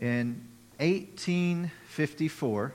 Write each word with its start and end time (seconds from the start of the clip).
In 0.00 0.42
1854, 0.78 2.72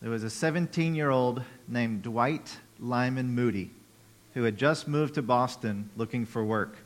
there 0.00 0.10
was 0.10 0.24
a 0.24 0.30
17 0.30 0.94
year 0.94 1.10
old 1.10 1.42
named 1.68 2.02
Dwight 2.02 2.56
Lyman 2.78 3.34
Moody 3.34 3.70
who 4.34 4.44
had 4.44 4.56
just 4.56 4.88
moved 4.88 5.14
to 5.14 5.22
Boston 5.22 5.90
looking 5.96 6.24
for 6.24 6.44
work. 6.44 6.76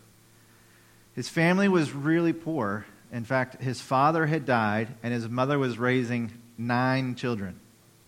His 1.15 1.29
family 1.29 1.69
was 1.69 1.93
really 1.93 2.33
poor. 2.33 2.87
In 3.13 3.25
fact, 3.25 3.63
his 3.63 3.81
father 3.81 4.27
had 4.27 4.45
died, 4.45 4.89
and 5.03 5.13
his 5.13 5.29
mother 5.29 5.59
was 5.59 5.79
raising 5.79 6.33
nine 6.59 7.15
children 7.15 7.61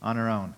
on 0.02 0.16
her 0.16 0.28
own. 0.28 0.54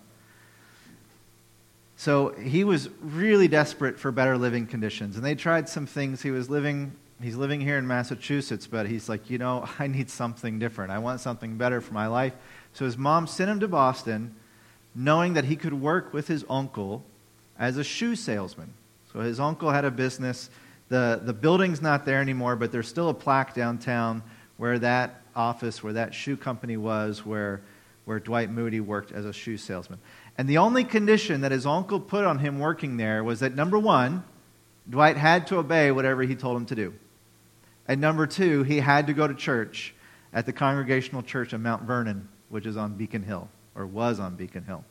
So 1.97 2.29
he 2.29 2.63
was 2.63 2.89
really 3.01 3.47
desperate 3.47 3.99
for 3.99 4.11
better 4.11 4.37
living 4.37 4.65
conditions. 4.65 5.17
And 5.17 5.25
they 5.25 5.35
tried 5.35 5.67
some 5.67 5.85
things. 5.85 6.21
He 6.21 6.31
was 6.31 6.49
living, 6.49 6.93
he's 7.21 7.35
living 7.35 7.61
here 7.61 7.77
in 7.77 7.87
Massachusetts, 7.87 8.67
but 8.67 8.87
he's 8.87 9.09
like, 9.09 9.29
you 9.29 9.37
know, 9.37 9.67
I 9.79 9.87
need 9.87 10.09
something 10.09 10.59
different. 10.59 10.91
I 10.91 10.99
want 10.99 11.21
something 11.21 11.57
better 11.57 11.81
for 11.81 11.93
my 11.93 12.07
life. 12.07 12.33
So 12.73 12.85
his 12.85 12.97
mom 12.97 13.27
sent 13.27 13.49
him 13.49 13.59
to 13.61 13.67
Boston, 13.67 14.35
knowing 14.95 15.33
that 15.33 15.45
he 15.45 15.55
could 15.55 15.73
work 15.73 16.13
with 16.13 16.27
his 16.27 16.45
uncle 16.49 17.03
as 17.57 17.77
a 17.77 17.83
shoe 17.83 18.15
salesman. 18.15 18.73
So 19.11 19.19
his 19.19 19.39
uncle 19.39 19.71
had 19.71 19.85
a 19.85 19.91
business. 19.91 20.49
The, 20.89 21.19
the 21.23 21.33
building's 21.33 21.81
not 21.81 22.05
there 22.05 22.21
anymore, 22.21 22.55
but 22.55 22.71
there's 22.71 22.87
still 22.87 23.09
a 23.09 23.13
plaque 23.13 23.53
downtown 23.53 24.23
where 24.57 24.79
that 24.79 25.21
office, 25.35 25.83
where 25.83 25.93
that 25.93 26.13
shoe 26.13 26.37
company 26.37 26.77
was, 26.77 27.25
where, 27.25 27.61
where 28.05 28.19
Dwight 28.19 28.51
Moody 28.51 28.79
worked 28.79 29.11
as 29.11 29.25
a 29.25 29.33
shoe 29.33 29.57
salesman. 29.57 29.99
And 30.37 30.47
the 30.47 30.57
only 30.57 30.83
condition 30.83 31.41
that 31.41 31.51
his 31.51 31.65
uncle 31.65 31.99
put 31.99 32.25
on 32.25 32.39
him 32.39 32.59
working 32.59 32.97
there 32.97 33.23
was 33.23 33.39
that 33.41 33.55
number 33.55 33.77
one, 33.77 34.23
Dwight 34.89 35.17
had 35.17 35.47
to 35.47 35.57
obey 35.57 35.91
whatever 35.91 36.23
he 36.23 36.35
told 36.35 36.57
him 36.57 36.65
to 36.67 36.75
do. 36.75 36.93
And 37.89 37.99
number 37.99 38.27
two, 38.27 38.61
he 38.61 38.77
had 38.77 39.07
to 39.07 39.13
go 39.13 39.27
to 39.27 39.33
church 39.33 39.95
at 40.31 40.45
the 40.45 40.53
Congregational 40.53 41.23
Church 41.23 41.53
of 41.53 41.61
Mount 41.61 41.81
Vernon, 41.81 42.29
which 42.49 42.67
is 42.67 42.77
on 42.77 42.93
Beacon 42.93 43.23
Hill, 43.23 43.49
or 43.73 43.87
was 43.87 44.19
on 44.19 44.35
Beacon 44.35 44.63
Hill. 44.63 44.85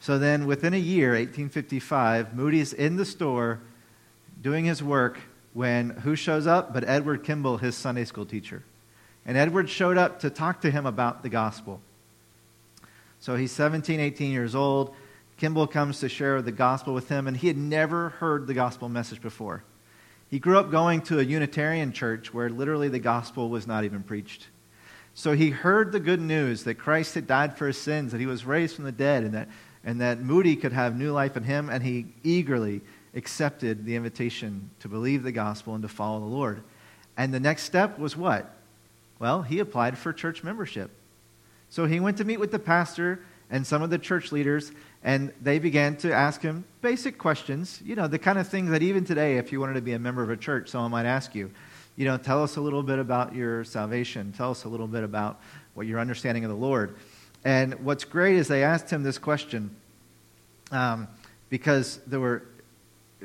So 0.00 0.18
then, 0.18 0.46
within 0.46 0.72
a 0.72 0.78
year, 0.78 1.10
1855, 1.10 2.34
Moody's 2.34 2.72
in 2.72 2.96
the 2.96 3.04
store 3.04 3.60
doing 4.40 4.64
his 4.64 4.82
work 4.82 5.18
when 5.52 5.90
who 5.90 6.16
shows 6.16 6.46
up 6.46 6.72
but 6.72 6.82
Edward 6.88 7.24
Kimball, 7.24 7.58
his 7.58 7.76
Sunday 7.76 8.06
school 8.06 8.24
teacher. 8.24 8.62
And 9.26 9.36
Edward 9.36 9.68
showed 9.68 9.98
up 9.98 10.20
to 10.20 10.30
talk 10.30 10.62
to 10.62 10.70
him 10.70 10.86
about 10.86 11.22
the 11.22 11.28
gospel. 11.28 11.82
So 13.20 13.36
he's 13.36 13.52
17, 13.52 14.00
18 14.00 14.32
years 14.32 14.54
old. 14.54 14.94
Kimball 15.36 15.66
comes 15.66 16.00
to 16.00 16.08
share 16.08 16.40
the 16.40 16.52
gospel 16.52 16.94
with 16.94 17.10
him, 17.10 17.26
and 17.26 17.36
he 17.36 17.48
had 17.48 17.58
never 17.58 18.08
heard 18.08 18.46
the 18.46 18.54
gospel 18.54 18.88
message 18.88 19.20
before. 19.20 19.62
He 20.30 20.38
grew 20.38 20.58
up 20.58 20.70
going 20.70 21.02
to 21.02 21.20
a 21.20 21.22
Unitarian 21.22 21.92
church 21.92 22.34
where 22.34 22.50
literally 22.50 22.88
the 22.88 22.98
gospel 22.98 23.48
was 23.48 23.66
not 23.66 23.84
even 23.84 24.02
preached. 24.02 24.48
So 25.14 25.32
he 25.32 25.50
heard 25.50 25.90
the 25.90 26.00
good 26.00 26.20
news 26.20 26.64
that 26.64 26.74
Christ 26.74 27.14
had 27.14 27.26
died 27.26 27.56
for 27.56 27.66
his 27.66 27.78
sins, 27.78 28.12
that 28.12 28.20
he 28.20 28.26
was 28.26 28.44
raised 28.44 28.76
from 28.76 28.84
the 28.84 28.92
dead, 28.92 29.24
and 29.24 29.34
that, 29.34 29.48
and 29.82 30.00
that 30.00 30.20
Moody 30.20 30.54
could 30.54 30.72
have 30.72 30.96
new 30.96 31.12
life 31.12 31.36
in 31.36 31.42
him, 31.42 31.70
and 31.70 31.82
he 31.82 32.06
eagerly 32.22 32.82
accepted 33.14 33.84
the 33.84 33.96
invitation 33.96 34.70
to 34.80 34.88
believe 34.88 35.22
the 35.22 35.32
gospel 35.32 35.74
and 35.74 35.82
to 35.82 35.88
follow 35.88 36.20
the 36.20 36.26
Lord. 36.26 36.62
And 37.16 37.34
the 37.34 37.40
next 37.40 37.62
step 37.62 37.98
was 37.98 38.16
what? 38.16 38.54
Well, 39.18 39.42
he 39.42 39.58
applied 39.58 39.98
for 39.98 40.12
church 40.12 40.44
membership. 40.44 40.90
So 41.70 41.86
he 41.86 42.00
went 42.00 42.18
to 42.18 42.24
meet 42.24 42.38
with 42.38 42.52
the 42.52 42.58
pastor 42.58 43.20
and 43.50 43.66
some 43.66 43.82
of 43.82 43.90
the 43.90 43.98
church 43.98 44.30
leaders, 44.30 44.70
and 45.02 45.32
they 45.40 45.58
began 45.58 45.96
to 45.98 46.12
ask 46.12 46.42
him 46.42 46.64
basic 46.82 47.18
questions, 47.18 47.80
you 47.84 47.94
know, 47.94 48.08
the 48.08 48.18
kind 48.18 48.38
of 48.38 48.48
things 48.48 48.70
that 48.70 48.82
even 48.82 49.04
today, 49.04 49.36
if 49.36 49.52
you 49.52 49.60
wanted 49.60 49.74
to 49.74 49.80
be 49.80 49.92
a 49.92 49.98
member 49.98 50.22
of 50.22 50.30
a 50.30 50.36
church, 50.36 50.68
someone 50.68 50.90
might 50.90 51.06
ask 51.06 51.34
you. 51.34 51.50
You 51.96 52.04
know, 52.04 52.16
tell 52.16 52.42
us 52.42 52.56
a 52.56 52.60
little 52.60 52.82
bit 52.82 52.98
about 52.98 53.34
your 53.34 53.64
salvation. 53.64 54.32
Tell 54.36 54.50
us 54.50 54.64
a 54.64 54.68
little 54.68 54.86
bit 54.86 55.04
about 55.04 55.40
what 55.74 55.86
your 55.86 55.98
understanding 55.98 56.44
of 56.44 56.50
the 56.50 56.56
Lord. 56.56 56.96
And 57.44 57.74
what's 57.84 58.04
great 58.04 58.36
is 58.36 58.48
they 58.48 58.64
asked 58.64 58.90
him 58.90 59.02
this 59.02 59.18
question 59.18 59.74
um, 60.70 61.08
because 61.50 61.98
there 62.06 62.20
were 62.20 62.42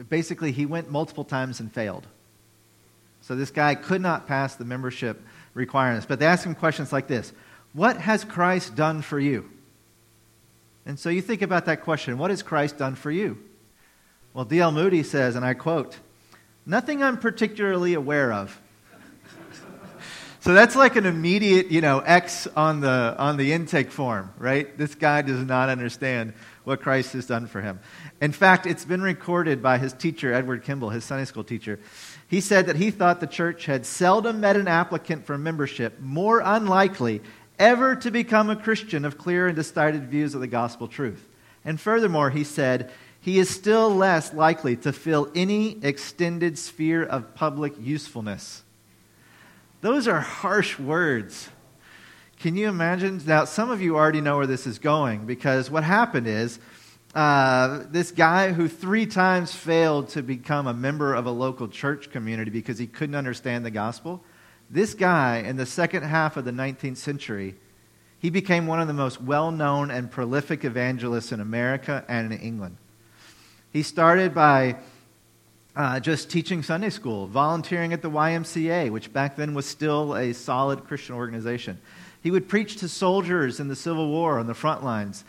basically, 0.09 0.51
he 0.51 0.65
went 0.65 0.89
multiple 0.89 1.23
times 1.23 1.59
and 1.59 1.71
failed. 1.71 2.07
So 3.21 3.35
this 3.35 3.51
guy 3.51 3.75
could 3.75 4.01
not 4.01 4.27
pass 4.27 4.55
the 4.55 4.65
membership 4.65 5.21
requirements. 5.53 6.05
But 6.05 6.19
they 6.19 6.25
asked 6.25 6.45
him 6.45 6.55
questions 6.55 6.91
like 6.91 7.07
this 7.07 7.31
What 7.73 7.97
has 7.97 8.23
Christ 8.23 8.75
done 8.75 9.01
for 9.01 9.19
you? 9.19 9.49
And 10.85 10.99
so 10.99 11.09
you 11.09 11.21
think 11.21 11.41
about 11.41 11.65
that 11.65 11.81
question 11.81 12.17
what 12.17 12.29
has 12.29 12.43
Christ 12.43 12.77
done 12.77 12.95
for 12.95 13.11
you? 13.11 13.37
Well, 14.33 14.45
D.L. 14.45 14.71
Moody 14.71 15.03
says, 15.03 15.35
and 15.35 15.45
I 15.45 15.53
quote, 15.53 15.97
Nothing 16.65 17.03
I'm 17.03 17.17
particularly 17.17 17.93
aware 17.93 18.31
of. 18.31 18.59
so 20.39 20.53
that's 20.53 20.75
like 20.75 20.95
an 20.95 21.05
immediate, 21.05 21.71
you 21.71 21.81
know, 21.81 21.99
X 21.99 22.47
on 22.55 22.79
the, 22.79 23.15
on 23.17 23.37
the 23.37 23.51
intake 23.51 23.91
form, 23.91 24.33
right? 24.37 24.75
This 24.77 24.95
guy 24.95 25.21
does 25.21 25.45
not 25.45 25.69
understand 25.69 26.33
what 26.63 26.81
Christ 26.81 27.13
has 27.13 27.27
done 27.27 27.47
for 27.47 27.61
him. 27.61 27.79
In 28.21 28.31
fact, 28.31 28.65
it's 28.65 28.85
been 28.85 29.01
recorded 29.01 29.61
by 29.61 29.77
his 29.77 29.91
teacher, 29.91 30.33
Edward 30.33 30.63
Kimball, 30.63 30.89
his 30.89 31.03
Sunday 31.03 31.25
school 31.25 31.43
teacher. 31.43 31.79
He 32.27 32.39
said 32.39 32.67
that 32.67 32.77
he 32.77 32.89
thought 32.89 33.19
the 33.19 33.27
church 33.27 33.65
had 33.65 33.85
seldom 33.85 34.39
met 34.39 34.55
an 34.55 34.69
applicant 34.69 35.25
for 35.25 35.37
membership 35.37 35.99
more 35.99 36.41
unlikely 36.43 37.21
ever 37.59 37.95
to 37.97 38.11
become 38.11 38.49
a 38.49 38.55
Christian 38.55 39.05
of 39.05 39.17
clear 39.17 39.47
and 39.47 39.55
decided 39.55 40.09
views 40.09 40.35
of 40.35 40.41
the 40.41 40.47
gospel 40.47 40.87
truth. 40.87 41.27
And 41.65 41.79
furthermore, 41.79 42.29
he 42.29 42.43
said, 42.43 42.91
he 43.21 43.39
is 43.39 43.49
still 43.49 43.89
less 43.89 44.33
likely 44.33 44.75
to 44.77 44.91
fill 44.91 45.31
any 45.33 45.77
extended 45.83 46.57
sphere 46.59 47.03
of 47.03 47.35
public 47.35 47.73
usefulness. 47.79 48.63
Those 49.79 50.09
are 50.09 50.19
harsh 50.19 50.77
words. 50.77 51.49
Can 52.39 52.57
you 52.57 52.67
imagine? 52.67 53.21
Now, 53.25 53.45
some 53.45 53.71
of 53.71 53.81
you 53.81 53.95
already 53.95 54.19
know 54.19 54.35
where 54.35 54.47
this 54.47 54.67
is 54.67 54.77
going 54.77 55.25
because 55.25 55.71
what 55.71 55.85
happened 55.85 56.27
is 56.27 56.59
uh, 57.15 57.83
this 57.89 58.11
guy 58.11 58.51
who 58.51 58.67
three 58.67 59.05
times 59.05 59.53
failed 59.53 60.09
to 60.09 60.21
become 60.21 60.67
a 60.67 60.73
member 60.73 61.13
of 61.13 61.25
a 61.25 61.31
local 61.31 61.69
church 61.69 62.11
community 62.11 62.51
because 62.51 62.77
he 62.77 62.87
couldn't 62.87 63.15
understand 63.15 63.65
the 63.65 63.71
gospel. 63.71 64.21
This 64.73 64.95
guy, 64.95 65.37
in 65.37 65.55
the 65.55 65.67
second 65.67 66.01
half 66.01 66.35
of 66.35 66.45
the 66.45 66.51
19th 66.51 66.97
century, 66.97 67.53
he 68.17 68.31
became 68.31 68.65
one 68.65 68.81
of 68.81 68.87
the 68.87 68.93
most 68.93 69.21
well 69.21 69.51
known 69.51 69.91
and 69.91 70.09
prolific 70.09 70.65
evangelists 70.65 71.31
in 71.31 71.39
America 71.39 72.03
and 72.07 72.33
in 72.33 72.39
England. 72.39 72.77
He 73.71 73.83
started 73.83 74.33
by 74.33 74.77
uh, 75.75 75.99
just 75.99 76.31
teaching 76.31 76.63
Sunday 76.63 76.89
school, 76.89 77.27
volunteering 77.27 77.93
at 77.93 78.01
the 78.01 78.09
YMCA, 78.09 78.89
which 78.89 79.13
back 79.13 79.35
then 79.35 79.53
was 79.53 79.67
still 79.67 80.15
a 80.15 80.33
solid 80.33 80.85
Christian 80.85 81.13
organization. 81.13 81.77
He 82.23 82.31
would 82.31 82.49
preach 82.49 82.77
to 82.77 82.89
soldiers 82.89 83.59
in 83.59 83.67
the 83.67 83.75
Civil 83.75 84.09
War 84.09 84.39
on 84.39 84.47
the 84.47 84.55
front 84.55 84.83
lines. 84.83 85.23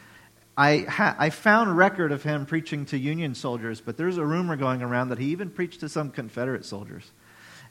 I, 0.57 0.87
ha- 0.89 1.17
I 1.19 1.29
found 1.29 1.77
record 1.77 2.13
of 2.13 2.23
him 2.23 2.47
preaching 2.47 2.87
to 2.87 2.97
Union 2.97 3.35
soldiers, 3.35 3.83
but 3.83 3.99
there's 3.99 4.17
a 4.17 4.25
rumor 4.25 4.57
going 4.57 4.81
around 4.81 5.11
that 5.11 5.19
he 5.19 5.27
even 5.27 5.51
preached 5.51 5.81
to 5.81 5.91
some 5.91 6.11
Confederate 6.11 6.65
soldiers. 6.65 7.11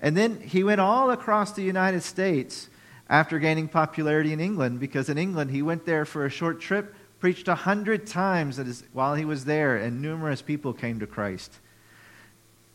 And 0.04 0.18
then 0.18 0.42
he 0.42 0.66
went 0.66 0.82
all 0.82 1.12
across 1.12 1.54
the 1.54 1.64
United 1.64 2.04
States 2.04 2.70
after 3.10 3.40
gaining 3.40 3.70
popularity 3.70 4.34
in 4.34 4.42
England, 4.42 4.82
because 4.82 5.08
in 5.08 5.18
England 5.18 5.50
he 5.50 5.62
went 5.62 5.86
there 5.86 6.04
for 6.04 6.26
a 6.26 6.30
short 6.30 6.60
trip, 6.60 6.94
preached 7.22 7.48
a 7.48 7.56
hundred 7.56 8.06
times 8.06 8.84
while 8.92 9.16
he 9.16 9.24
was 9.24 9.46
there, 9.46 9.78
and 9.78 10.02
numerous 10.02 10.42
people 10.42 10.74
came 10.74 11.00
to 11.00 11.08
Christ. 11.08 11.60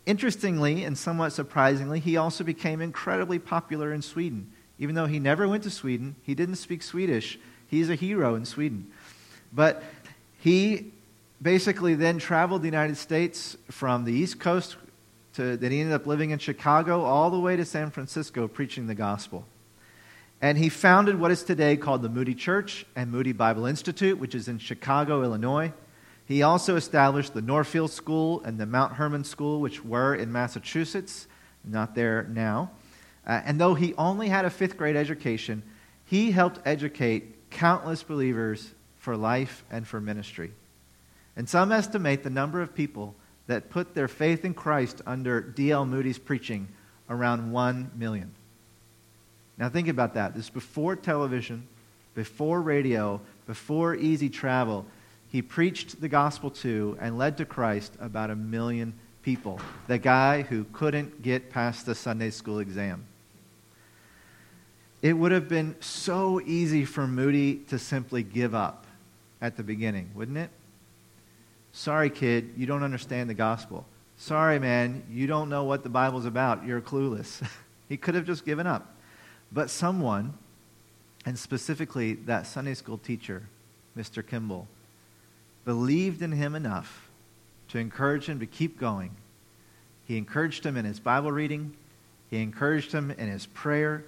Interestingly 0.07 0.83
and 0.83 0.97
somewhat 0.97 1.29
surprisingly, 1.29 1.99
he 1.99 2.17
also 2.17 2.43
became 2.43 2.81
incredibly 2.81 3.37
popular 3.37 3.93
in 3.93 4.01
Sweden. 4.01 4.51
Even 4.79 4.95
though 4.95 5.05
he 5.05 5.19
never 5.19 5.47
went 5.47 5.61
to 5.63 5.69
Sweden, 5.69 6.15
he 6.23 6.33
didn't 6.33 6.55
speak 6.55 6.81
Swedish. 6.81 7.37
He's 7.67 7.91
a 7.91 7.95
hero 7.95 8.33
in 8.33 8.45
Sweden. 8.45 8.89
But 9.53 9.83
he 10.39 10.93
basically 11.39 11.93
then 11.93 12.17
traveled 12.17 12.63
the 12.63 12.67
United 12.67 12.97
States 12.97 13.55
from 13.69 14.05
the 14.05 14.13
East 14.13 14.39
Coast 14.39 14.77
to, 15.33 15.57
then 15.57 15.71
he 15.71 15.79
ended 15.79 15.93
up 15.93 16.07
living 16.07 16.31
in 16.31 16.39
Chicago 16.39 17.01
all 17.01 17.29
the 17.29 17.39
way 17.39 17.55
to 17.55 17.65
San 17.65 17.91
Francisco 17.91 18.47
preaching 18.47 18.87
the 18.87 18.95
gospel. 18.95 19.45
And 20.41 20.57
he 20.57 20.69
founded 20.69 21.19
what 21.19 21.31
is 21.31 21.43
today 21.43 21.75
called 21.75 22.01
the 22.01 22.09
Moody 22.09 22.33
Church 22.33 22.85
and 22.95 23.11
Moody 23.11 23.33
Bible 23.33 23.65
Institute, 23.65 24.17
which 24.19 24.33
is 24.33 24.47
in 24.47 24.57
Chicago, 24.57 25.23
Illinois. 25.23 25.73
He 26.25 26.43
also 26.43 26.75
established 26.75 27.33
the 27.33 27.41
Northfield 27.41 27.91
School 27.91 28.41
and 28.43 28.57
the 28.57 28.65
Mount 28.65 28.93
Hermon 28.93 29.23
School, 29.23 29.59
which 29.59 29.83
were 29.83 30.15
in 30.15 30.31
Massachusetts, 30.31 31.27
not 31.65 31.95
there 31.95 32.23
now. 32.29 32.71
Uh, 33.27 33.41
and 33.43 33.59
though 33.59 33.73
he 33.73 33.93
only 33.95 34.29
had 34.29 34.45
a 34.45 34.49
fifth 34.49 34.77
grade 34.77 34.95
education, 34.95 35.63
he 36.05 36.31
helped 36.31 36.59
educate 36.65 37.49
countless 37.49 38.03
believers 38.03 38.71
for 38.97 39.17
life 39.17 39.63
and 39.69 39.87
for 39.87 39.99
ministry. 39.99 40.51
And 41.35 41.49
some 41.49 41.71
estimate 41.71 42.23
the 42.23 42.29
number 42.29 42.61
of 42.61 42.75
people 42.75 43.15
that 43.49 43.71
put 43.71 43.95
their 43.95 44.07
faith 44.07 44.45
in 44.45 44.53
Christ 44.53 45.01
under 45.07 45.41
D.L. 45.41 45.83
Moody's 45.83 46.19
preaching 46.19 46.67
around 47.09 47.51
1 47.51 47.91
million. 47.97 48.31
Now, 49.57 49.69
think 49.69 49.87
about 49.87 50.13
that. 50.13 50.35
This 50.35 50.45
is 50.45 50.49
before 50.51 50.95
television, 50.95 51.67
before 52.13 52.61
radio, 52.61 53.19
before 53.47 53.95
easy 53.95 54.29
travel. 54.29 54.85
He 55.29 55.41
preached 55.41 55.99
the 55.99 56.07
gospel 56.07 56.51
to 56.51 56.95
and 57.01 57.17
led 57.17 57.37
to 57.37 57.45
Christ 57.45 57.91
about 57.99 58.29
a 58.29 58.35
million 58.35 58.93
people. 59.23 59.59
The 59.87 59.97
guy 59.97 60.43
who 60.43 60.65
couldn't 60.65 61.23
get 61.23 61.49
past 61.49 61.87
the 61.87 61.95
Sunday 61.95 62.29
school 62.29 62.59
exam. 62.59 63.03
it 65.01 65.13
would 65.13 65.31
have 65.31 65.49
been 65.49 65.75
so 65.79 66.39
easy 66.41 66.85
for 66.85 67.07
Moody 67.07 67.55
to 67.69 67.79
simply 67.79 68.21
give 68.21 68.53
up 68.53 68.85
at 69.41 69.57
the 69.57 69.63
beginning, 69.63 70.11
wouldn't 70.13 70.37
it? 70.37 70.51
Sorry, 71.79 72.09
kid, 72.09 72.55
you 72.57 72.65
don't 72.65 72.83
understand 72.83 73.29
the 73.29 73.33
gospel. 73.33 73.85
Sorry, 74.17 74.59
man, 74.59 75.01
you 75.09 75.27
don't 75.27 75.47
know 75.47 75.63
what 75.63 75.81
the 75.81 75.87
Bible's 75.87 76.25
about. 76.25 76.65
You're 76.65 76.81
clueless. 76.81 77.41
he 77.87 77.95
could 77.95 78.15
have 78.15 78.25
just 78.25 78.43
given 78.43 78.67
up. 78.67 78.97
But 79.49 79.69
someone, 79.69 80.33
and 81.25 81.39
specifically 81.39 82.15
that 82.15 82.47
Sunday 82.47 82.73
school 82.73 82.97
teacher, 82.97 83.43
Mr. 83.97 84.27
Kimball, 84.27 84.67
believed 85.63 86.21
in 86.21 86.33
him 86.33 86.53
enough 86.53 87.07
to 87.69 87.77
encourage 87.77 88.25
him 88.25 88.41
to 88.41 88.45
keep 88.45 88.77
going. 88.77 89.11
He 90.05 90.17
encouraged 90.17 90.65
him 90.65 90.75
in 90.75 90.83
his 90.83 90.99
Bible 90.99 91.31
reading, 91.31 91.77
he 92.29 92.41
encouraged 92.41 92.91
him 92.91 93.09
in 93.09 93.29
his 93.29 93.45
prayer, 93.45 94.03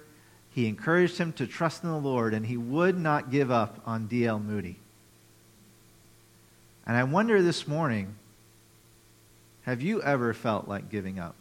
he 0.50 0.68
encouraged 0.68 1.16
him 1.16 1.32
to 1.32 1.46
trust 1.46 1.84
in 1.84 1.88
the 1.88 1.96
Lord, 1.96 2.34
and 2.34 2.44
he 2.44 2.58
would 2.58 2.98
not 2.98 3.30
give 3.30 3.50
up 3.50 3.80
on 3.86 4.08
D.L. 4.08 4.40
Moody. 4.40 4.78
And 6.86 6.96
I 6.96 7.04
wonder 7.04 7.42
this 7.42 7.68
morning 7.68 8.14
have 9.62 9.80
you 9.80 10.02
ever 10.02 10.34
felt 10.34 10.66
like 10.66 10.90
giving 10.90 11.18
up? 11.18 11.36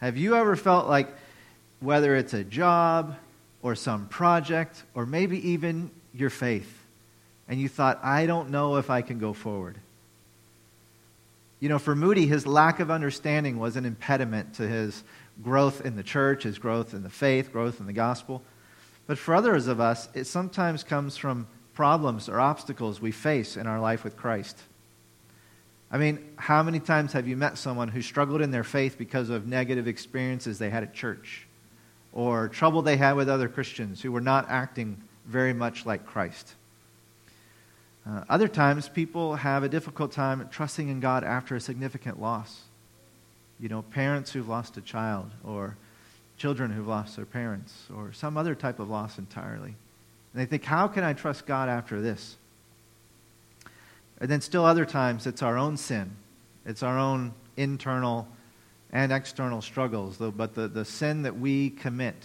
Have 0.00 0.16
you 0.16 0.36
ever 0.36 0.54
felt 0.54 0.86
like, 0.86 1.08
whether 1.80 2.14
it's 2.14 2.34
a 2.34 2.44
job 2.44 3.16
or 3.62 3.74
some 3.74 4.06
project 4.06 4.84
or 4.94 5.04
maybe 5.04 5.50
even 5.50 5.90
your 6.14 6.30
faith, 6.30 6.72
and 7.48 7.60
you 7.60 7.68
thought, 7.68 7.98
I 8.04 8.26
don't 8.26 8.50
know 8.50 8.76
if 8.76 8.90
I 8.90 9.02
can 9.02 9.18
go 9.18 9.32
forward? 9.32 9.76
You 11.58 11.68
know, 11.68 11.80
for 11.80 11.96
Moody, 11.96 12.26
his 12.26 12.46
lack 12.46 12.78
of 12.78 12.90
understanding 12.90 13.58
was 13.58 13.76
an 13.76 13.84
impediment 13.84 14.54
to 14.54 14.68
his 14.68 15.02
growth 15.42 15.84
in 15.84 15.96
the 15.96 16.04
church, 16.04 16.44
his 16.44 16.58
growth 16.58 16.94
in 16.94 17.02
the 17.02 17.10
faith, 17.10 17.52
growth 17.52 17.80
in 17.80 17.86
the 17.86 17.92
gospel. 17.92 18.42
But 19.08 19.18
for 19.18 19.34
others 19.34 19.66
of 19.66 19.80
us, 19.80 20.08
it 20.14 20.24
sometimes 20.24 20.84
comes 20.84 21.16
from 21.16 21.48
problems 21.78 22.28
or 22.28 22.40
obstacles 22.40 23.00
we 23.00 23.12
face 23.12 23.56
in 23.56 23.68
our 23.68 23.78
life 23.78 24.02
with 24.02 24.16
Christ. 24.16 24.58
I 25.92 25.98
mean, 25.98 26.18
how 26.34 26.64
many 26.64 26.80
times 26.80 27.12
have 27.12 27.28
you 27.28 27.36
met 27.36 27.56
someone 27.56 27.86
who 27.86 28.02
struggled 28.02 28.40
in 28.40 28.50
their 28.50 28.64
faith 28.64 28.98
because 28.98 29.30
of 29.30 29.46
negative 29.46 29.86
experiences 29.86 30.58
they 30.58 30.70
had 30.70 30.82
at 30.82 30.92
church 30.92 31.46
or 32.12 32.48
trouble 32.48 32.82
they 32.82 32.96
had 32.96 33.12
with 33.12 33.28
other 33.28 33.48
Christians 33.48 34.02
who 34.02 34.10
were 34.10 34.20
not 34.20 34.50
acting 34.50 35.00
very 35.24 35.52
much 35.52 35.86
like 35.86 36.04
Christ? 36.04 36.52
Uh, 38.04 38.24
other 38.28 38.48
times, 38.48 38.88
people 38.88 39.36
have 39.36 39.62
a 39.62 39.68
difficult 39.68 40.10
time 40.10 40.48
trusting 40.50 40.88
in 40.88 40.98
God 40.98 41.22
after 41.22 41.54
a 41.54 41.60
significant 41.60 42.20
loss. 42.20 42.62
You 43.60 43.68
know, 43.68 43.82
parents 43.82 44.32
who've 44.32 44.48
lost 44.48 44.76
a 44.78 44.80
child, 44.80 45.30
or 45.44 45.76
children 46.38 46.72
who've 46.72 46.88
lost 46.88 47.14
their 47.14 47.24
parents, 47.24 47.72
or 47.94 48.12
some 48.12 48.36
other 48.36 48.56
type 48.56 48.80
of 48.80 48.90
loss 48.90 49.16
entirely. 49.16 49.76
And 50.32 50.42
they 50.42 50.46
think, 50.46 50.64
how 50.64 50.88
can 50.88 51.04
I 51.04 51.12
trust 51.12 51.46
God 51.46 51.68
after 51.68 52.00
this? 52.00 52.36
And 54.20 54.28
then, 54.30 54.40
still 54.40 54.64
other 54.64 54.84
times, 54.84 55.26
it's 55.26 55.42
our 55.42 55.56
own 55.56 55.76
sin. 55.76 56.10
It's 56.66 56.82
our 56.82 56.98
own 56.98 57.32
internal 57.56 58.28
and 58.92 59.12
external 59.12 59.62
struggles, 59.62 60.18
though, 60.18 60.30
but 60.30 60.54
the, 60.54 60.66
the 60.66 60.84
sin 60.84 61.22
that 61.22 61.38
we 61.38 61.70
commit 61.70 62.16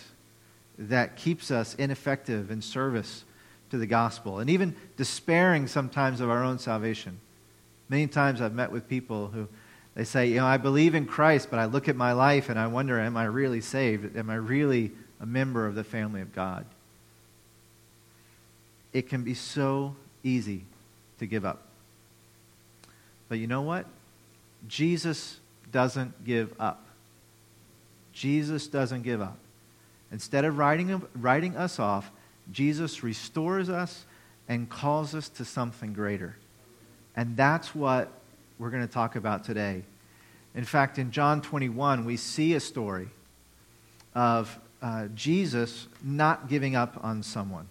that 0.77 1.17
keeps 1.17 1.51
us 1.51 1.75
ineffective 1.75 2.49
in 2.49 2.61
service 2.61 3.25
to 3.69 3.77
the 3.77 3.85
gospel, 3.85 4.39
and 4.39 4.49
even 4.49 4.75
despairing 4.97 5.67
sometimes 5.67 6.21
of 6.21 6.29
our 6.29 6.43
own 6.43 6.59
salvation. 6.59 7.19
Many 7.89 8.07
times 8.07 8.41
I've 8.41 8.53
met 8.53 8.71
with 8.71 8.87
people 8.87 9.27
who 9.27 9.47
they 9.95 10.03
say, 10.03 10.27
You 10.27 10.37
know, 10.37 10.45
I 10.45 10.57
believe 10.57 10.95
in 10.95 11.05
Christ, 11.05 11.49
but 11.49 11.59
I 11.59 11.65
look 11.65 11.89
at 11.89 11.95
my 11.95 12.13
life 12.13 12.49
and 12.49 12.59
I 12.59 12.67
wonder, 12.67 12.99
am 12.99 13.17
I 13.17 13.25
really 13.25 13.61
saved? 13.61 14.15
Am 14.17 14.29
I 14.29 14.35
really 14.35 14.91
a 15.19 15.25
member 15.25 15.67
of 15.67 15.75
the 15.75 15.83
family 15.83 16.21
of 16.21 16.33
God? 16.33 16.65
It 18.93 19.09
can 19.09 19.23
be 19.23 19.33
so 19.33 19.95
easy 20.23 20.63
to 21.19 21.25
give 21.25 21.45
up. 21.45 21.63
But 23.27 23.39
you 23.39 23.47
know 23.47 23.61
what? 23.61 23.85
Jesus 24.67 25.39
doesn't 25.71 26.23
give 26.23 26.53
up. 26.59 26.85
Jesus 28.13 28.67
doesn't 28.67 29.01
give 29.01 29.21
up. 29.21 29.37
Instead 30.11 30.45
of 30.45 30.57
writing, 30.57 31.01
writing 31.15 31.57
us 31.57 31.79
off, 31.79 32.11
Jesus 32.51 33.03
restores 33.03 33.69
us 33.69 34.05
and 34.47 34.69
calls 34.69 35.15
us 35.15 35.29
to 35.29 35.45
something 35.45 35.93
greater. 35.93 36.35
And 37.15 37.35
that's 37.35 37.73
what 37.73 38.11
we're 38.59 38.69
going 38.69 38.85
to 38.85 38.93
talk 38.93 39.15
about 39.15 39.43
today. 39.43 39.83
In 40.55 40.63
fact, 40.63 40.99
in 40.99 41.11
John 41.11 41.41
21, 41.41 42.05
we 42.05 42.17
see 42.17 42.53
a 42.53 42.59
story 42.59 43.07
of 44.13 44.59
uh, 44.81 45.07
Jesus 45.15 45.87
not 46.03 46.47
giving 46.47 46.75
up 46.75 46.99
on 47.03 47.23
someone. 47.23 47.67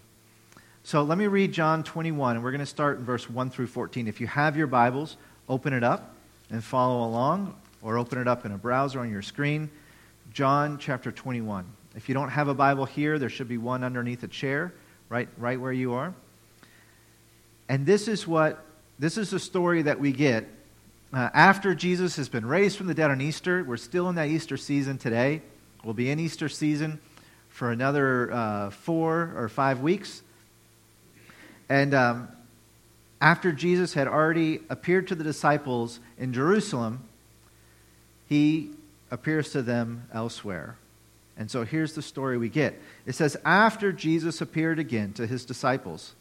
So 0.85 1.01
let 1.01 1.17
me 1.17 1.27
read 1.27 1.53
John 1.53 1.81
21, 1.81 2.35
and 2.35 2.43
we're 2.43 2.51
going 2.51 2.59
to 2.59 2.65
start 2.65 2.99
in 2.99 3.05
verse 3.05 3.29
1 3.29 3.49
through 3.51 3.67
14. 3.67 4.05
If 4.09 4.19
you 4.19 4.27
have 4.27 4.57
your 4.57 4.67
Bibles, 4.67 5.15
open 5.47 5.71
it 5.71 5.81
up 5.81 6.13
and 6.49 6.61
follow 6.61 7.07
along, 7.07 7.55
or 7.81 7.97
open 7.97 8.19
it 8.19 8.27
up 8.27 8.45
in 8.45 8.51
a 8.51 8.57
browser 8.57 8.99
on 8.99 9.09
your 9.09 9.21
screen. 9.21 9.69
John 10.33 10.77
chapter 10.77 11.09
21. 11.09 11.65
If 11.95 12.09
you 12.09 12.13
don't 12.13 12.27
have 12.27 12.49
a 12.49 12.53
Bible 12.53 12.83
here, 12.83 13.17
there 13.17 13.29
should 13.29 13.47
be 13.47 13.57
one 13.57 13.81
underneath 13.81 14.23
a 14.23 14.27
chair, 14.27 14.73
right, 15.07 15.29
right 15.37 15.59
where 15.59 15.71
you 15.71 15.93
are. 15.93 16.13
And 17.69 17.85
this 17.85 18.09
is 18.09 18.27
what 18.27 18.65
this 18.99 19.17
is 19.17 19.29
the 19.29 19.39
story 19.39 19.83
that 19.83 20.01
we 20.01 20.11
get 20.11 20.49
uh, 21.13 21.29
after 21.33 21.73
Jesus 21.73 22.17
has 22.17 22.27
been 22.27 22.45
raised 22.45 22.77
from 22.77 22.87
the 22.87 22.93
dead 22.93 23.09
on 23.09 23.21
Easter. 23.21 23.63
We're 23.63 23.77
still 23.77 24.09
in 24.09 24.15
that 24.15 24.27
Easter 24.27 24.57
season 24.57 24.97
today. 24.97 25.43
We'll 25.85 25.93
be 25.93 26.09
in 26.09 26.19
Easter 26.19 26.49
season 26.49 26.99
for 27.47 27.71
another 27.71 28.33
uh, 28.33 28.69
four 28.69 29.31
or 29.37 29.47
five 29.47 29.79
weeks. 29.79 30.23
And 31.69 31.93
um, 31.93 32.27
after 33.21 33.51
Jesus 33.51 33.93
had 33.93 34.07
already 34.07 34.59
appeared 34.69 35.07
to 35.07 35.15
the 35.15 35.23
disciples 35.23 35.99
in 36.17 36.33
Jerusalem, 36.33 37.03
he 38.27 38.71
appears 39.11 39.51
to 39.51 39.61
them 39.61 40.07
elsewhere. 40.13 40.77
And 41.37 41.49
so 41.49 41.63
here's 41.63 41.93
the 41.93 42.01
story 42.01 42.37
we 42.37 42.49
get. 42.49 42.79
It 43.05 43.15
says, 43.15 43.37
After 43.43 43.91
Jesus 43.91 44.41
appeared 44.41 44.79
again 44.79 45.13
to 45.13 45.25
his 45.25 45.45
disciples 45.45 46.13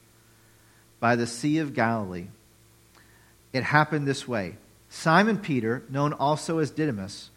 by 1.00 1.16
the 1.16 1.26
Sea 1.26 1.58
of 1.58 1.74
Galilee, 1.74 2.26
it 3.52 3.64
happened 3.64 4.06
this 4.06 4.26
way 4.26 4.56
Simon 4.88 5.38
Peter, 5.38 5.82
known 5.88 6.12
also 6.12 6.58
as 6.58 6.70
Didymus, 6.70 7.30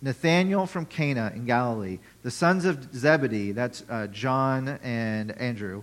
Nathanael 0.00 0.66
from 0.66 0.86
Cana 0.86 1.32
in 1.34 1.44
Galilee, 1.44 1.98
the 2.22 2.30
sons 2.30 2.64
of 2.64 2.94
Zebedee, 2.94 3.52
that's 3.52 3.82
uh, 3.90 4.06
John 4.06 4.68
and 4.82 5.32
Andrew, 5.32 5.82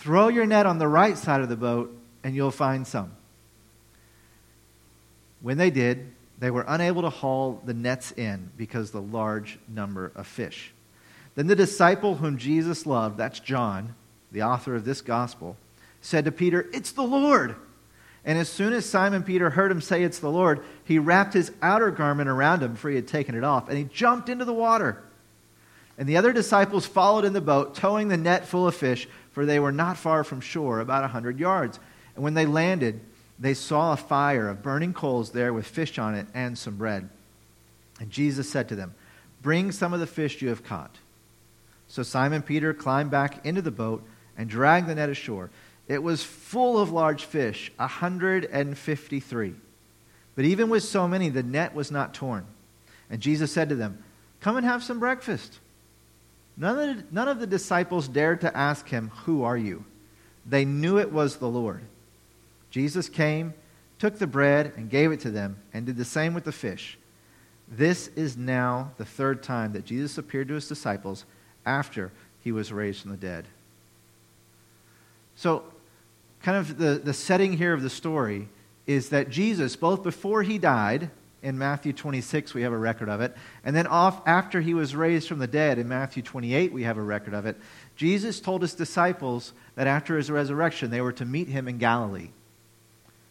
Throw 0.00 0.28
your 0.28 0.46
net 0.46 0.64
on 0.64 0.78
the 0.78 0.88
right 0.88 1.16
side 1.18 1.42
of 1.42 1.50
the 1.50 1.56
boat 1.56 1.94
and 2.24 2.34
you'll 2.34 2.50
find 2.50 2.86
some. 2.86 3.12
When 5.42 5.58
they 5.58 5.68
did, 5.68 6.10
they 6.38 6.50
were 6.50 6.64
unable 6.66 7.02
to 7.02 7.10
haul 7.10 7.60
the 7.66 7.74
nets 7.74 8.10
in 8.12 8.50
because 8.56 8.88
of 8.88 8.92
the 8.92 9.14
large 9.14 9.58
number 9.68 10.10
of 10.14 10.26
fish. 10.26 10.72
Then 11.34 11.48
the 11.48 11.54
disciple 11.54 12.14
whom 12.14 12.38
Jesus 12.38 12.86
loved, 12.86 13.18
that's 13.18 13.40
John, 13.40 13.94
the 14.32 14.42
author 14.42 14.74
of 14.74 14.86
this 14.86 15.02
gospel, 15.02 15.58
said 16.00 16.24
to 16.24 16.32
Peter, 16.32 16.66
It's 16.72 16.92
the 16.92 17.02
Lord. 17.02 17.56
And 18.24 18.38
as 18.38 18.48
soon 18.48 18.72
as 18.72 18.86
Simon 18.86 19.22
Peter 19.22 19.50
heard 19.50 19.70
him 19.70 19.82
say, 19.82 20.02
It's 20.02 20.18
the 20.18 20.30
Lord, 20.30 20.64
he 20.82 20.98
wrapped 20.98 21.34
his 21.34 21.52
outer 21.60 21.90
garment 21.90 22.30
around 22.30 22.62
him, 22.62 22.74
for 22.74 22.88
he 22.88 22.96
had 22.96 23.06
taken 23.06 23.34
it 23.34 23.44
off, 23.44 23.68
and 23.68 23.76
he 23.76 23.84
jumped 23.84 24.30
into 24.30 24.46
the 24.46 24.54
water. 24.54 25.02
And 26.00 26.08
the 26.08 26.16
other 26.16 26.32
disciples 26.32 26.86
followed 26.86 27.26
in 27.26 27.34
the 27.34 27.42
boat, 27.42 27.74
towing 27.74 28.08
the 28.08 28.16
net 28.16 28.46
full 28.46 28.66
of 28.66 28.74
fish, 28.74 29.06
for 29.32 29.44
they 29.44 29.60
were 29.60 29.70
not 29.70 29.98
far 29.98 30.24
from 30.24 30.40
shore, 30.40 30.80
about 30.80 31.04
a 31.04 31.08
hundred 31.08 31.38
yards. 31.38 31.78
And 32.14 32.24
when 32.24 32.32
they 32.32 32.46
landed, 32.46 33.00
they 33.38 33.52
saw 33.52 33.92
a 33.92 33.98
fire 33.98 34.48
of 34.48 34.62
burning 34.62 34.94
coals 34.94 35.32
there 35.32 35.52
with 35.52 35.66
fish 35.66 35.98
on 35.98 36.14
it 36.14 36.26
and 36.32 36.56
some 36.56 36.76
bread. 36.76 37.10
And 38.00 38.10
Jesus 38.10 38.48
said 38.48 38.70
to 38.70 38.76
them, 38.76 38.94
Bring 39.42 39.72
some 39.72 39.92
of 39.92 40.00
the 40.00 40.06
fish 40.06 40.40
you 40.40 40.48
have 40.48 40.64
caught. 40.64 40.96
So 41.86 42.02
Simon 42.02 42.40
Peter 42.40 42.72
climbed 42.72 43.10
back 43.10 43.44
into 43.44 43.60
the 43.60 43.70
boat 43.70 44.02
and 44.38 44.48
dragged 44.48 44.86
the 44.86 44.94
net 44.94 45.10
ashore. 45.10 45.50
It 45.86 46.02
was 46.02 46.24
full 46.24 46.78
of 46.78 46.90
large 46.90 47.26
fish, 47.26 47.70
a 47.78 47.82
153. 47.82 49.54
But 50.34 50.44
even 50.46 50.70
with 50.70 50.82
so 50.82 51.06
many, 51.06 51.28
the 51.28 51.42
net 51.42 51.74
was 51.74 51.90
not 51.90 52.14
torn. 52.14 52.46
And 53.10 53.20
Jesus 53.20 53.52
said 53.52 53.68
to 53.68 53.74
them, 53.74 54.02
Come 54.40 54.56
and 54.56 54.64
have 54.64 54.82
some 54.82 54.98
breakfast. 54.98 55.58
None 56.60 56.78
of, 56.78 56.96
the, 56.96 57.04
none 57.10 57.28
of 57.28 57.40
the 57.40 57.46
disciples 57.46 58.06
dared 58.06 58.42
to 58.42 58.54
ask 58.54 58.86
him, 58.86 59.10
Who 59.24 59.42
are 59.44 59.56
you? 59.56 59.86
They 60.44 60.66
knew 60.66 60.98
it 60.98 61.10
was 61.10 61.36
the 61.36 61.48
Lord. 61.48 61.80
Jesus 62.70 63.08
came, 63.08 63.54
took 63.98 64.18
the 64.18 64.26
bread, 64.26 64.74
and 64.76 64.90
gave 64.90 65.10
it 65.10 65.20
to 65.20 65.30
them, 65.30 65.56
and 65.72 65.86
did 65.86 65.96
the 65.96 66.04
same 66.04 66.34
with 66.34 66.44
the 66.44 66.52
fish. 66.52 66.98
This 67.66 68.08
is 68.08 68.36
now 68.36 68.90
the 68.98 69.06
third 69.06 69.42
time 69.42 69.72
that 69.72 69.86
Jesus 69.86 70.18
appeared 70.18 70.48
to 70.48 70.54
his 70.54 70.68
disciples 70.68 71.24
after 71.64 72.12
he 72.40 72.52
was 72.52 72.72
raised 72.72 73.02
from 73.02 73.12
the 73.12 73.16
dead. 73.16 73.46
So, 75.36 75.64
kind 76.42 76.58
of 76.58 76.76
the, 76.76 77.00
the 77.02 77.14
setting 77.14 77.54
here 77.54 77.72
of 77.72 77.82
the 77.82 77.88
story 77.88 78.50
is 78.86 79.08
that 79.08 79.30
Jesus, 79.30 79.76
both 79.76 80.02
before 80.02 80.42
he 80.42 80.58
died, 80.58 81.10
in 81.42 81.58
Matthew 81.58 81.92
26, 81.92 82.52
we 82.54 82.62
have 82.62 82.72
a 82.72 82.78
record 82.78 83.08
of 83.08 83.20
it, 83.20 83.34
and 83.64 83.74
then 83.74 83.86
off 83.86 84.20
after 84.26 84.60
he 84.60 84.74
was 84.74 84.94
raised 84.94 85.28
from 85.28 85.38
the 85.38 85.46
dead, 85.46 85.78
in 85.78 85.88
Matthew 85.88 86.22
28, 86.22 86.72
we 86.72 86.82
have 86.82 86.98
a 86.98 87.02
record 87.02 87.34
of 87.34 87.46
it, 87.46 87.56
Jesus 87.96 88.40
told 88.40 88.62
his 88.62 88.74
disciples 88.74 89.52
that 89.74 89.86
after 89.86 90.16
his 90.16 90.30
resurrection, 90.30 90.90
they 90.90 91.00
were 91.00 91.12
to 91.12 91.24
meet 91.24 91.48
him 91.48 91.68
in 91.68 91.78
Galilee. 91.78 92.30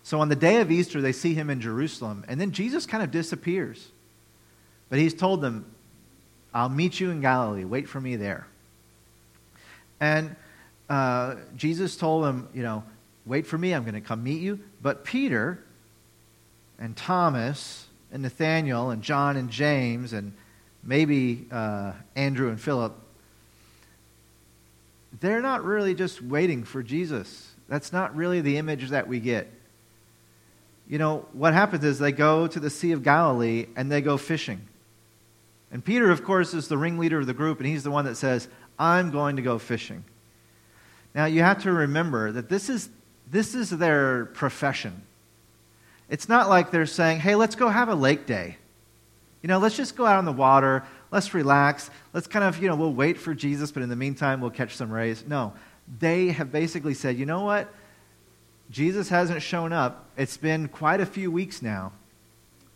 So 0.03 0.21
on 0.21 0.29
the 0.29 0.35
day 0.35 0.61
of 0.61 0.71
Easter, 0.71 1.01
they 1.01 1.11
see 1.11 1.33
him 1.33 1.49
in 1.49 1.61
Jerusalem, 1.61 2.25
and 2.27 2.41
then 2.41 2.51
Jesus 2.51 2.85
kind 2.85 3.03
of 3.03 3.11
disappears. 3.11 3.91
But 4.89 4.97
he's 4.97 5.13
told 5.13 5.41
them, 5.41 5.65
I'll 6.53 6.69
meet 6.69 6.99
you 6.99 7.11
in 7.11 7.21
Galilee. 7.21 7.63
Wait 7.63 7.87
for 7.87 8.01
me 8.01 8.15
there. 8.15 8.47
And 9.99 10.35
uh, 10.89 11.35
Jesus 11.55 11.95
told 11.95 12.23
them, 12.23 12.49
you 12.53 12.63
know, 12.63 12.83
wait 13.25 13.45
for 13.45 13.57
me. 13.57 13.73
I'm 13.73 13.83
going 13.83 13.93
to 13.93 14.01
come 14.01 14.23
meet 14.23 14.41
you. 14.41 14.59
But 14.81 15.03
Peter 15.03 15.63
and 16.79 16.95
Thomas 16.95 17.85
and 18.11 18.23
Nathaniel 18.23 18.89
and 18.89 19.01
John 19.01 19.37
and 19.37 19.49
James 19.49 20.13
and 20.13 20.33
maybe 20.83 21.47
uh, 21.51 21.93
Andrew 22.15 22.49
and 22.49 22.59
Philip, 22.59 22.95
they're 25.19 25.41
not 25.41 25.63
really 25.63 25.95
just 25.95 26.21
waiting 26.21 26.63
for 26.63 26.83
Jesus. 26.83 27.51
That's 27.67 27.91
not 27.91 28.15
really 28.15 28.41
the 28.41 28.57
image 28.57 28.89
that 28.89 29.07
we 29.07 29.19
get. 29.19 29.51
You 30.87 30.97
know, 30.97 31.25
what 31.33 31.53
happens 31.53 31.83
is 31.83 31.99
they 31.99 32.11
go 32.11 32.47
to 32.47 32.59
the 32.59 32.69
Sea 32.69 32.93
of 32.93 33.03
Galilee 33.03 33.67
and 33.75 33.91
they 33.91 34.01
go 34.01 34.17
fishing. 34.17 34.61
And 35.71 35.85
Peter, 35.85 36.09
of 36.09 36.23
course, 36.23 36.53
is 36.53 36.67
the 36.67 36.77
ringleader 36.77 37.19
of 37.19 37.27
the 37.27 37.33
group, 37.33 37.59
and 37.59 37.67
he's 37.67 37.83
the 37.83 37.91
one 37.91 38.05
that 38.05 38.15
says, 38.15 38.47
I'm 38.79 39.11
going 39.11 39.35
to 39.35 39.43
go 39.43 39.59
fishing. 39.59 40.03
Now, 41.13 41.25
you 41.25 41.43
have 41.43 41.61
to 41.63 41.71
remember 41.71 42.31
that 42.31 42.49
this 42.49 42.69
is, 42.69 42.89
this 43.29 43.53
is 43.53 43.69
their 43.69 44.25
profession. 44.25 45.03
It's 46.09 46.27
not 46.27 46.49
like 46.49 46.71
they're 46.71 46.85
saying, 46.85 47.19
hey, 47.19 47.35
let's 47.35 47.55
go 47.55 47.69
have 47.69 47.89
a 47.89 47.95
lake 47.95 48.25
day. 48.25 48.57
You 49.41 49.47
know, 49.47 49.59
let's 49.59 49.77
just 49.77 49.95
go 49.95 50.05
out 50.05 50.17
on 50.17 50.25
the 50.25 50.33
water, 50.33 50.83
let's 51.11 51.33
relax, 51.33 51.89
let's 52.13 52.27
kind 52.27 52.43
of, 52.43 52.61
you 52.61 52.67
know, 52.67 52.75
we'll 52.75 52.93
wait 52.93 53.17
for 53.17 53.33
Jesus, 53.33 53.71
but 53.71 53.83
in 53.83 53.89
the 53.89 53.95
meantime, 53.95 54.41
we'll 54.41 54.49
catch 54.49 54.75
some 54.75 54.91
rays. 54.91 55.23
No, 55.25 55.53
they 55.99 56.27
have 56.29 56.51
basically 56.51 56.93
said, 56.93 57.17
you 57.17 57.25
know 57.25 57.43
what? 57.43 57.73
Jesus 58.69 59.09
hasn't 59.09 59.41
shown 59.41 59.71
up. 59.71 60.09
It's 60.17 60.37
been 60.37 60.67
quite 60.67 60.99
a 60.99 61.05
few 61.05 61.31
weeks 61.31 61.61
now, 61.61 61.93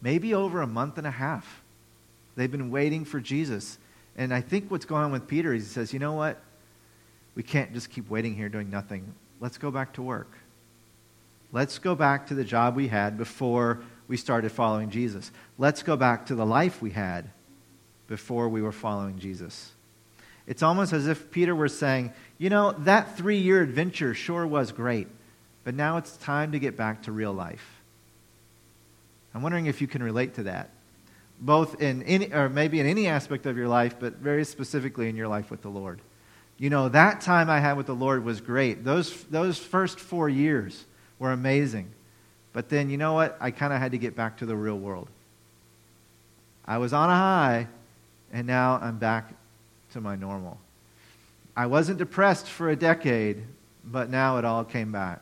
maybe 0.02 0.34
over 0.34 0.62
a 0.62 0.68
month 0.68 0.98
and 0.98 1.06
a 1.06 1.12
half. 1.12 1.62
They've 2.36 2.52
been 2.52 2.72
waiting 2.72 3.06
for 3.06 3.20
Jesus. 3.20 3.78
And 4.16 4.34
I 4.34 4.42
think 4.42 4.72
what's 4.72 4.86
going 4.86 5.04
on 5.04 5.12
with 5.12 5.28
Peter 5.28 5.54
is 5.54 5.64
he 5.64 5.70
says, 5.70 5.94
you 5.94 6.00
know 6.00 6.14
what? 6.14 6.42
We 7.36 7.44
can't 7.44 7.74
just 7.74 7.90
keep 7.90 8.10
waiting 8.10 8.36
here 8.36 8.50
doing 8.50 8.70
nothing. 8.70 9.14
Let's 9.40 9.58
go 9.58 9.70
back 9.70 9.94
to 9.94 10.02
work. 10.02 10.32
Let's 11.54 11.78
go 11.78 11.94
back 11.94 12.28
to 12.28 12.34
the 12.34 12.44
job 12.44 12.76
we 12.76 12.88
had 12.88 13.16
before 13.16 13.80
we 14.08 14.18
started 14.18 14.52
following 14.52 14.90
Jesus. 14.90 15.32
Let's 15.60 15.84
go 15.84 15.96
back 15.96 16.26
to 16.26 16.36
the 16.36 16.46
life 16.46 16.82
we 16.82 16.90
had 16.90 17.30
before 18.08 18.50
we 18.50 18.64
were 18.64 18.72
following 18.72 19.20
Jesus. 19.20 19.72
It's 20.48 20.64
almost 20.64 20.94
as 20.94 21.08
if 21.08 21.30
Peter 21.30 21.54
were 21.54 21.70
saying, 21.70 22.12
you 22.40 22.50
know, 22.50 22.72
that 22.80 23.16
three 23.16 23.38
year 23.38 23.62
adventure 23.62 24.16
sure 24.16 24.48
was 24.48 24.72
great, 24.72 25.08
but 25.64 25.76
now 25.76 25.98
it's 25.98 26.18
time 26.18 26.52
to 26.54 26.60
get 26.60 26.76
back 26.76 27.04
to 27.04 27.12
real 27.12 27.32
life. 27.32 27.82
I'm 29.36 29.44
wondering 29.44 29.68
if 29.68 29.80
you 29.80 29.88
can 29.88 30.02
relate 30.02 30.34
to 30.36 30.44
that, 30.44 30.72
both 31.40 31.80
in 31.82 32.02
any, 32.04 32.34
or 32.34 32.50
maybe 32.50 32.80
in 32.80 32.88
any 32.88 33.08
aspect 33.08 33.46
of 33.46 33.58
your 33.58 33.68
life, 33.68 33.96
but 34.00 34.16
very 34.16 34.44
specifically 34.44 35.08
in 35.08 35.16
your 35.16 35.28
life 35.28 35.52
with 35.52 35.62
the 35.62 35.70
Lord. 35.70 36.02
You 36.58 36.72
know, 36.72 36.90
that 36.90 37.22
time 37.22 37.48
I 37.48 37.60
had 37.60 37.78
with 37.78 37.86
the 37.86 37.96
Lord 37.96 38.26
was 38.26 38.42
great. 38.42 38.84
Those, 38.84 39.24
those 39.26 39.60
first 39.60 40.00
four 40.00 40.30
years, 40.30 40.86
were 41.24 41.32
amazing. 41.32 41.90
But 42.52 42.68
then, 42.68 42.90
you 42.90 42.98
know 42.98 43.14
what? 43.14 43.38
I 43.40 43.50
kind 43.50 43.72
of 43.72 43.80
had 43.80 43.94
to 43.94 43.98
get 43.98 44.14
back 44.14 44.38
to 44.40 44.46
the 44.46 44.58
real 44.58 44.78
world. 44.78 45.08
I 46.66 46.78
was 46.78 46.92
on 46.92 47.10
a 47.10 47.16
high, 47.16 47.68
and 48.34 48.46
now 48.46 48.78
I'm 48.82 48.98
back 48.98 49.34
to 49.94 50.02
my 50.02 50.18
normal. 50.18 50.60
I 51.56 51.68
wasn't 51.68 51.98
depressed 51.98 52.48
for 52.48 52.70
a 52.70 52.76
decade, 52.76 53.42
but 53.86 54.10
now 54.10 54.38
it 54.38 54.44
all 54.44 54.66
came 54.66 54.92
back. 54.92 55.22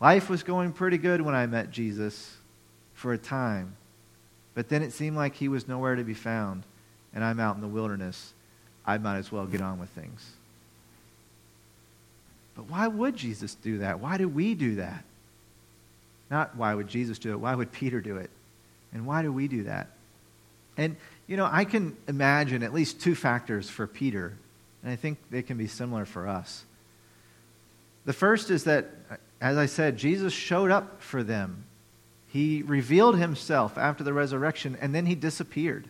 Life 0.00 0.28
was 0.28 0.42
going 0.42 0.72
pretty 0.72 0.98
good 0.98 1.20
when 1.20 1.36
I 1.36 1.46
met 1.46 1.70
Jesus 1.70 2.36
for 2.94 3.12
a 3.12 3.18
time, 3.18 3.76
but 4.54 4.68
then 4.68 4.82
it 4.82 4.92
seemed 4.92 5.16
like 5.16 5.36
he 5.36 5.46
was 5.46 5.68
nowhere 5.68 5.94
to 5.94 6.02
be 6.02 6.14
found, 6.14 6.64
and 7.14 7.22
I'm 7.22 7.38
out 7.38 7.54
in 7.54 7.60
the 7.60 7.68
wilderness. 7.68 8.32
I 8.84 8.98
might 8.98 9.18
as 9.18 9.30
well 9.30 9.46
get 9.46 9.60
on 9.60 9.78
with 9.78 9.90
things. 9.90 10.32
But 12.60 12.68
why 12.68 12.88
would 12.88 13.16
Jesus 13.16 13.54
do 13.54 13.78
that? 13.78 14.00
Why 14.00 14.18
do 14.18 14.28
we 14.28 14.54
do 14.54 14.74
that? 14.74 15.02
Not 16.30 16.56
why 16.56 16.74
would 16.74 16.88
Jesus 16.88 17.18
do 17.18 17.30
it? 17.30 17.40
Why 17.40 17.54
would 17.54 17.72
Peter 17.72 18.02
do 18.02 18.18
it? 18.18 18.28
And 18.92 19.06
why 19.06 19.22
do 19.22 19.32
we 19.32 19.48
do 19.48 19.62
that? 19.62 19.86
And, 20.76 20.96
you 21.26 21.38
know, 21.38 21.48
I 21.50 21.64
can 21.64 21.96
imagine 22.06 22.62
at 22.62 22.74
least 22.74 23.00
two 23.00 23.14
factors 23.14 23.70
for 23.70 23.86
Peter, 23.86 24.34
and 24.82 24.92
I 24.92 24.96
think 24.96 25.16
they 25.30 25.40
can 25.40 25.56
be 25.56 25.68
similar 25.68 26.04
for 26.04 26.28
us. 26.28 26.66
The 28.04 28.12
first 28.12 28.50
is 28.50 28.64
that, 28.64 28.90
as 29.40 29.56
I 29.56 29.64
said, 29.64 29.96
Jesus 29.96 30.34
showed 30.34 30.70
up 30.70 31.00
for 31.00 31.22
them. 31.22 31.64
He 32.28 32.60
revealed 32.60 33.16
himself 33.16 33.78
after 33.78 34.04
the 34.04 34.12
resurrection, 34.12 34.76
and 34.82 34.94
then 34.94 35.06
he 35.06 35.14
disappeared. 35.14 35.88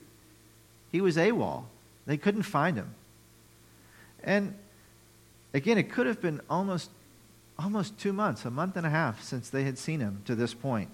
He 0.92 1.00
was 1.00 1.16
AWOL. 1.16 1.64
They 2.06 2.16
couldn't 2.16 2.44
find 2.44 2.76
him. 2.76 2.94
And 4.22 4.54
Again, 5.52 5.78
it 5.78 5.90
could 5.90 6.06
have 6.06 6.20
been 6.20 6.40
almost, 6.48 6.90
almost 7.58 7.98
two 7.98 8.12
months, 8.12 8.44
a 8.44 8.50
month 8.50 8.76
and 8.76 8.86
a 8.86 8.90
half 8.90 9.22
since 9.22 9.50
they 9.50 9.64
had 9.64 9.78
seen 9.78 10.00
him 10.00 10.22
to 10.26 10.34
this 10.34 10.54
point. 10.54 10.90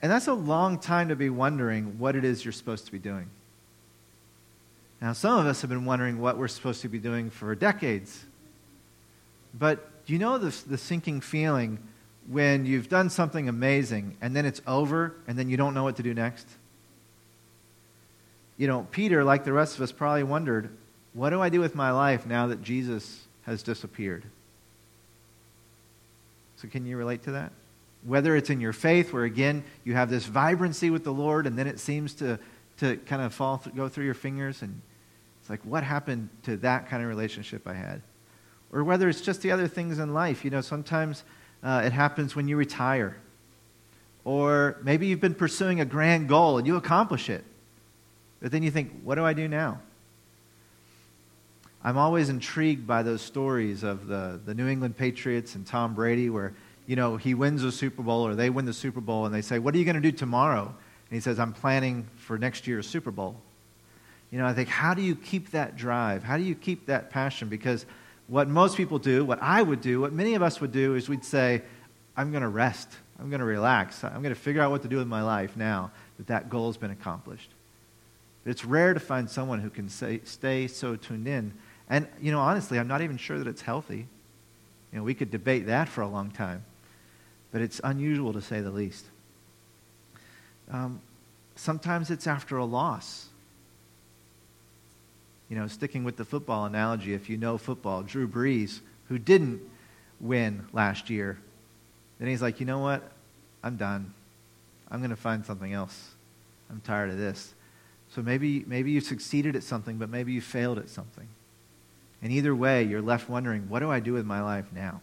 And 0.00 0.12
that's 0.12 0.28
a 0.28 0.34
long 0.34 0.78
time 0.78 1.08
to 1.08 1.16
be 1.16 1.30
wondering 1.30 1.98
what 1.98 2.14
it 2.14 2.24
is 2.24 2.44
you're 2.44 2.52
supposed 2.52 2.86
to 2.86 2.92
be 2.92 2.98
doing. 2.98 3.28
Now, 5.00 5.12
some 5.12 5.38
of 5.38 5.46
us 5.46 5.60
have 5.62 5.70
been 5.70 5.84
wondering 5.84 6.20
what 6.20 6.38
we're 6.38 6.48
supposed 6.48 6.82
to 6.82 6.88
be 6.88 6.98
doing 6.98 7.30
for 7.30 7.54
decades. 7.54 8.24
But 9.54 9.88
you 10.06 10.18
know 10.18 10.38
the, 10.38 10.54
the 10.66 10.78
sinking 10.78 11.20
feeling 11.20 11.78
when 12.28 12.66
you've 12.66 12.88
done 12.88 13.10
something 13.10 13.48
amazing 13.48 14.16
and 14.20 14.34
then 14.34 14.44
it's 14.46 14.60
over 14.66 15.14
and 15.26 15.38
then 15.38 15.48
you 15.48 15.56
don't 15.56 15.74
know 15.74 15.84
what 15.84 15.96
to 15.96 16.02
do 16.02 16.14
next? 16.14 16.46
You 18.56 18.66
know, 18.66 18.86
Peter, 18.90 19.22
like 19.22 19.44
the 19.44 19.52
rest 19.52 19.76
of 19.76 19.82
us, 19.82 19.92
probably 19.92 20.24
wondered 20.24 20.70
what 21.14 21.30
do 21.30 21.40
I 21.40 21.48
do 21.48 21.60
with 21.60 21.74
my 21.74 21.90
life 21.90 22.26
now 22.26 22.48
that 22.48 22.62
Jesus 22.62 23.24
has 23.44 23.62
disappeared? 23.62 24.24
So, 26.56 26.68
can 26.68 26.86
you 26.86 26.96
relate 26.96 27.22
to 27.24 27.32
that? 27.32 27.52
Whether 28.04 28.36
it's 28.36 28.50
in 28.50 28.60
your 28.60 28.72
faith, 28.72 29.12
where 29.12 29.24
again 29.24 29.64
you 29.84 29.94
have 29.94 30.10
this 30.10 30.24
vibrancy 30.26 30.90
with 30.90 31.04
the 31.04 31.12
Lord, 31.12 31.46
and 31.46 31.58
then 31.58 31.66
it 31.66 31.78
seems 31.78 32.14
to, 32.14 32.38
to 32.78 32.96
kind 32.98 33.22
of 33.22 33.32
fall 33.32 33.62
go 33.74 33.88
through 33.88 34.04
your 34.04 34.14
fingers, 34.14 34.62
and 34.62 34.80
it's 35.40 35.50
like, 35.50 35.60
what 35.64 35.82
happened 35.82 36.28
to 36.44 36.56
that 36.58 36.88
kind 36.88 37.02
of 37.02 37.08
relationship 37.08 37.66
I 37.66 37.74
had? 37.74 38.02
Or 38.72 38.84
whether 38.84 39.08
it's 39.08 39.20
just 39.22 39.40
the 39.40 39.50
other 39.50 39.66
things 39.66 39.98
in 39.98 40.12
life. 40.12 40.44
You 40.44 40.50
know, 40.50 40.60
sometimes 40.60 41.24
uh, 41.62 41.82
it 41.84 41.92
happens 41.92 42.36
when 42.36 42.48
you 42.48 42.56
retire, 42.56 43.16
or 44.24 44.76
maybe 44.82 45.06
you've 45.06 45.20
been 45.20 45.34
pursuing 45.34 45.80
a 45.80 45.84
grand 45.84 46.28
goal 46.28 46.58
and 46.58 46.66
you 46.66 46.76
accomplish 46.76 47.30
it, 47.30 47.44
but 48.42 48.52
then 48.52 48.62
you 48.62 48.70
think, 48.70 49.00
what 49.02 49.14
do 49.14 49.24
I 49.24 49.32
do 49.32 49.48
now? 49.48 49.80
I'm 51.84 51.96
always 51.96 52.28
intrigued 52.28 52.86
by 52.86 53.02
those 53.02 53.22
stories 53.22 53.84
of 53.84 54.08
the, 54.08 54.40
the 54.44 54.54
New 54.54 54.66
England 54.66 54.96
Patriots 54.96 55.54
and 55.54 55.66
Tom 55.66 55.94
Brady 55.94 56.28
where, 56.28 56.52
you 56.86 56.96
know, 56.96 57.16
he 57.16 57.34
wins 57.34 57.62
a 57.62 57.70
Super 57.70 58.02
Bowl 58.02 58.26
or 58.26 58.34
they 58.34 58.50
win 58.50 58.64
the 58.64 58.72
Super 58.72 59.00
Bowl 59.00 59.26
and 59.26 59.34
they 59.34 59.42
say, 59.42 59.58
What 59.58 59.74
are 59.74 59.78
you 59.78 59.84
going 59.84 59.94
to 59.94 60.02
do 60.02 60.10
tomorrow? 60.10 60.64
And 60.66 61.16
he 61.16 61.20
says, 61.20 61.38
I'm 61.38 61.52
planning 61.52 62.06
for 62.16 62.36
next 62.36 62.66
year's 62.66 62.86
Super 62.86 63.10
Bowl. 63.10 63.36
You 64.30 64.38
know, 64.38 64.46
I 64.46 64.52
think, 64.52 64.68
how 64.68 64.92
do 64.92 65.02
you 65.02 65.14
keep 65.14 65.52
that 65.52 65.76
drive? 65.76 66.22
How 66.22 66.36
do 66.36 66.42
you 66.42 66.54
keep 66.54 66.86
that 66.86 67.10
passion? 67.10 67.48
Because 67.48 67.86
what 68.26 68.48
most 68.48 68.76
people 68.76 68.98
do, 68.98 69.24
what 69.24 69.38
I 69.40 69.62
would 69.62 69.80
do, 69.80 70.00
what 70.00 70.12
many 70.12 70.34
of 70.34 70.42
us 70.42 70.60
would 70.60 70.72
do 70.72 70.96
is 70.96 71.08
we'd 71.08 71.24
say, 71.24 71.62
I'm 72.16 72.30
going 72.30 72.42
to 72.42 72.48
rest. 72.48 72.88
I'm 73.18 73.30
going 73.30 73.40
to 73.40 73.46
relax. 73.46 74.04
I'm 74.04 74.20
going 74.20 74.34
to 74.34 74.40
figure 74.40 74.60
out 74.60 74.70
what 74.70 74.82
to 74.82 74.88
do 74.88 74.98
with 74.98 75.06
my 75.06 75.22
life 75.22 75.56
now 75.56 75.92
that 76.18 76.26
that 76.26 76.50
goal 76.50 76.66
has 76.66 76.76
been 76.76 76.90
accomplished. 76.90 77.48
It's 78.44 78.64
rare 78.64 78.92
to 78.92 79.00
find 79.00 79.30
someone 79.30 79.60
who 79.60 79.70
can 79.70 79.88
say, 79.88 80.20
stay 80.24 80.66
so 80.66 80.96
tuned 80.96 81.26
in 81.26 81.52
and, 81.88 82.06
you 82.20 82.32
know, 82.32 82.40
honestly, 82.40 82.78
I'm 82.78 82.88
not 82.88 83.00
even 83.00 83.16
sure 83.16 83.38
that 83.38 83.46
it's 83.46 83.62
healthy. 83.62 84.06
You 84.92 84.98
know, 84.98 85.02
we 85.02 85.14
could 85.14 85.30
debate 85.30 85.66
that 85.66 85.88
for 85.88 86.02
a 86.02 86.08
long 86.08 86.30
time, 86.30 86.64
but 87.50 87.60
it's 87.60 87.80
unusual 87.82 88.32
to 88.32 88.42
say 88.42 88.60
the 88.60 88.70
least. 88.70 89.04
Um, 90.70 91.00
sometimes 91.56 92.10
it's 92.10 92.26
after 92.26 92.56
a 92.56 92.64
loss. 92.64 93.28
You 95.48 95.56
know, 95.56 95.66
sticking 95.66 96.04
with 96.04 96.16
the 96.16 96.24
football 96.24 96.66
analogy, 96.66 97.14
if 97.14 97.30
you 97.30 97.38
know 97.38 97.56
football, 97.56 98.02
Drew 98.02 98.28
Brees, 98.28 98.80
who 99.08 99.18
didn't 99.18 99.62
win 100.20 100.66
last 100.74 101.08
year, 101.08 101.38
then 102.18 102.28
he's 102.28 102.42
like, 102.42 102.60
you 102.60 102.66
know 102.66 102.80
what? 102.80 103.02
I'm 103.62 103.76
done. 103.76 104.12
I'm 104.90 105.00
going 105.00 105.10
to 105.10 105.16
find 105.16 105.44
something 105.44 105.72
else. 105.72 106.10
I'm 106.70 106.80
tired 106.80 107.10
of 107.10 107.16
this. 107.16 107.54
So 108.14 108.22
maybe, 108.22 108.64
maybe 108.66 108.90
you 108.90 109.00
succeeded 109.00 109.56
at 109.56 109.62
something, 109.62 109.96
but 109.96 110.10
maybe 110.10 110.32
you 110.32 110.40
failed 110.40 110.78
at 110.78 110.88
something. 110.88 111.28
And 112.22 112.32
either 112.32 112.54
way, 112.54 112.82
you're 112.82 113.02
left 113.02 113.28
wondering, 113.28 113.68
what 113.68 113.80
do 113.80 113.90
I 113.90 114.00
do 114.00 114.12
with 114.12 114.26
my 114.26 114.42
life 114.42 114.66
now? 114.74 115.00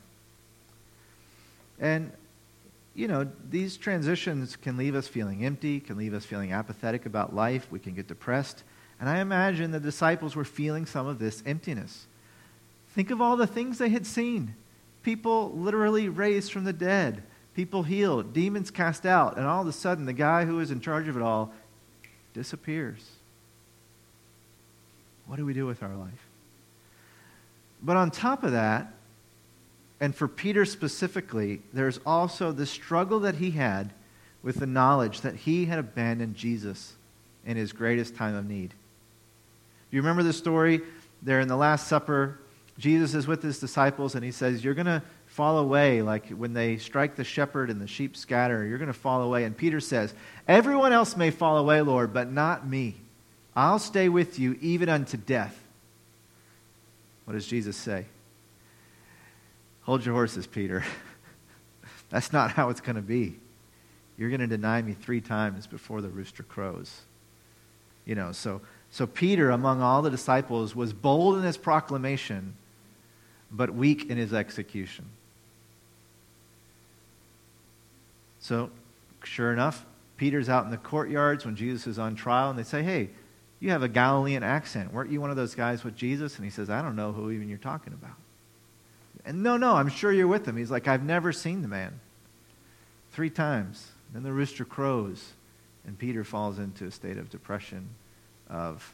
And, 1.80 2.12
you 2.94 3.08
know, 3.08 3.30
these 3.50 3.78
transitions 3.78 4.56
can 4.56 4.78
leave 4.78 4.96
us 4.96 5.08
feeling 5.08 5.46
empty, 5.46 5.80
can 5.80 5.98
leave 5.98 6.14
us 6.14 6.26
feeling 6.26 6.52
apathetic 6.52 7.06
about 7.06 7.34
life. 7.34 7.68
We 7.72 7.80
can 7.80 7.94
get 7.94 8.08
depressed. 8.08 8.64
And 9.00 9.10
I 9.10 9.20
imagine 9.20 9.72
the 9.72 9.80
disciples 9.80 10.36
were 10.36 10.46
feeling 10.46 10.86
some 10.86 11.08
of 11.08 11.20
this 11.20 11.44
emptiness. 11.46 12.08
Think 12.90 13.12
of 13.12 13.22
all 13.22 13.36
the 13.36 13.48
things 13.48 13.78
they 13.78 13.90
had 13.90 14.06
seen 14.06 14.56
people 15.06 15.52
literally 15.52 16.10
raised 16.10 16.52
from 16.52 16.64
the 16.64 16.74
dead, 16.74 17.22
people 17.54 17.84
healed, 17.84 18.34
demons 18.34 18.72
cast 18.72 19.06
out, 19.06 19.38
and 19.38 19.46
all 19.46 19.62
of 19.62 19.68
a 19.68 19.72
sudden 19.72 20.06
the 20.06 20.14
guy 20.14 20.46
who 20.46 20.60
is 20.60 20.72
in 20.72 20.82
charge 20.82 21.08
of 21.08 21.16
it 21.16 21.22
all 21.22 21.54
disappears. 22.34 23.12
What 25.28 25.36
do 25.36 25.46
we 25.46 25.54
do 25.54 25.68
with 25.68 25.84
our 25.84 25.96
life? 25.96 26.25
But 27.82 27.98
on 27.98 28.12
top 28.12 28.44
of 28.44 28.52
that, 28.54 28.94
and 30.00 30.16
for 30.16 30.28
Peter 30.28 30.66
specifically, 30.66 31.62
there's 31.74 32.00
also 32.06 32.52
the 32.52 32.66
struggle 32.66 33.22
that 33.22 33.36
he 33.36 33.52
had 33.52 33.94
with 34.44 34.58
the 34.58 34.68
knowledge 34.68 35.22
that 35.22 35.36
he 35.36 35.66
had 35.66 35.80
abandoned 35.80 36.36
Jesus 36.36 36.94
in 37.46 37.58
his 37.58 37.72
greatest 37.72 38.16
time 38.16 38.36
of 38.36 38.48
need. 38.48 38.70
Do 38.70 39.98
you 39.98 40.02
remember 40.02 40.24
the 40.24 40.34
story 40.34 40.82
there 41.22 41.40
in 41.40 41.48
the 41.48 41.56
Last 41.56 41.88
Supper? 41.88 42.40
Jesus 42.78 43.14
is 43.14 43.26
with 43.26 43.42
his 43.42 43.60
disciples 43.60 44.16
and 44.16 44.24
he 44.24 44.32
says, 44.32 44.64
You're 44.64 44.74
going 44.74 44.86
to 44.86 45.02
fall 45.28 45.58
away 45.60 46.02
like 46.02 46.30
when 46.30 46.54
they 46.54 46.78
strike 46.78 47.16
the 47.16 47.24
shepherd 47.24 47.70
and 47.70 47.80
the 47.80 47.88
sheep 47.88 48.18
scatter. 48.18 48.66
You're 48.66 48.78
going 48.78 48.88
to 48.88 48.94
fall 48.94 49.22
away. 49.22 49.46
And 49.46 49.56
Peter 49.56 49.80
says, 49.80 50.14
Everyone 50.48 50.92
else 50.92 51.16
may 51.16 51.32
fall 51.32 51.58
away, 51.58 51.82
Lord, 51.82 52.14
but 52.14 52.32
not 52.32 52.68
me. 52.68 52.96
I'll 53.56 53.80
stay 53.80 54.10
with 54.10 54.38
you 54.38 54.58
even 54.62 54.90
unto 54.90 55.16
death. 55.18 55.58
What 57.26 57.34
does 57.34 57.48
Jesus 57.48 57.76
say? 57.76 58.06
Hold 59.82 60.06
your 60.06 60.16
horses, 60.16 60.48
Peter. 60.48 60.84
That's 62.10 62.32
not 62.32 62.52
how 62.52 62.70
it's 62.70 62.82
going 62.82 62.96
to 62.96 63.02
be. 63.02 63.36
You're 64.18 64.30
going 64.30 64.42
to 64.42 64.48
deny 64.48 64.82
me 64.82 64.94
three 64.94 65.22
times 65.22 65.68
before 65.68 66.02
the 66.02 66.10
rooster 66.10 66.44
crows. 66.44 67.02
You 68.06 68.16
know, 68.16 68.32
so, 68.32 68.62
so 68.92 69.08
Peter, 69.08 69.50
among 69.50 69.82
all 69.82 70.02
the 70.02 70.10
disciples, 70.10 70.76
was 70.76 70.94
bold 70.94 71.38
in 71.38 71.44
his 71.44 71.58
proclamation, 71.58 72.56
but 73.52 73.74
weak 73.74 74.10
in 74.10 74.18
his 74.18 74.34
execution. 74.34 75.06
So, 78.40 78.70
sure 79.24 79.52
enough, 79.52 79.86
Peter's 80.18 80.50
out 80.50 80.66
in 80.66 80.72
the 80.72 80.78
courtyards 80.78 81.46
when 81.46 81.56
Jesus 81.56 81.88
is 81.88 82.00
on 82.00 82.16
trial, 82.16 82.52
and 82.52 82.58
they 82.58 82.64
say, 82.64 82.84
Hey, 82.84 83.10
you 83.66 83.72
have 83.72 83.82
a 83.82 83.90
Galilean 83.90 84.44
accent. 84.44 84.94
Weren't 84.94 85.10
you 85.10 85.20
one 85.20 85.32
of 85.32 85.36
those 85.36 85.56
guys 85.56 85.84
with 85.84 85.96
Jesus? 85.96 86.36
And 86.36 86.46
he 86.46 86.52
says, 86.52 86.70
I 86.70 86.84
don't 86.84 86.96
know 86.96 87.12
who 87.12 87.32
even 87.32 87.50
you're 87.50 87.58
talking 87.58 87.94
about. 87.94 88.16
And 89.26 89.42
no, 89.42 89.58
no, 89.58 89.74
I'm 89.74 89.90
sure 89.90 90.12
you're 90.12 90.28
with 90.28 90.48
him. 90.48 90.56
He's 90.56 90.70
like, 90.70 90.88
I've 90.88 91.04
never 91.04 91.32
seen 91.32 91.64
the 91.64 91.68
man. 91.68 92.00
Three 93.12 93.32
times. 93.32 93.88
Then 94.14 94.22
the 94.22 94.32
rooster 94.32 94.66
crows, 94.66 95.32
and 95.84 95.98
Peter 95.98 96.24
falls 96.24 96.60
into 96.60 96.86
a 96.86 96.92
state 96.92 97.18
of 97.18 97.32
depression, 97.32 97.90
of, 98.52 98.94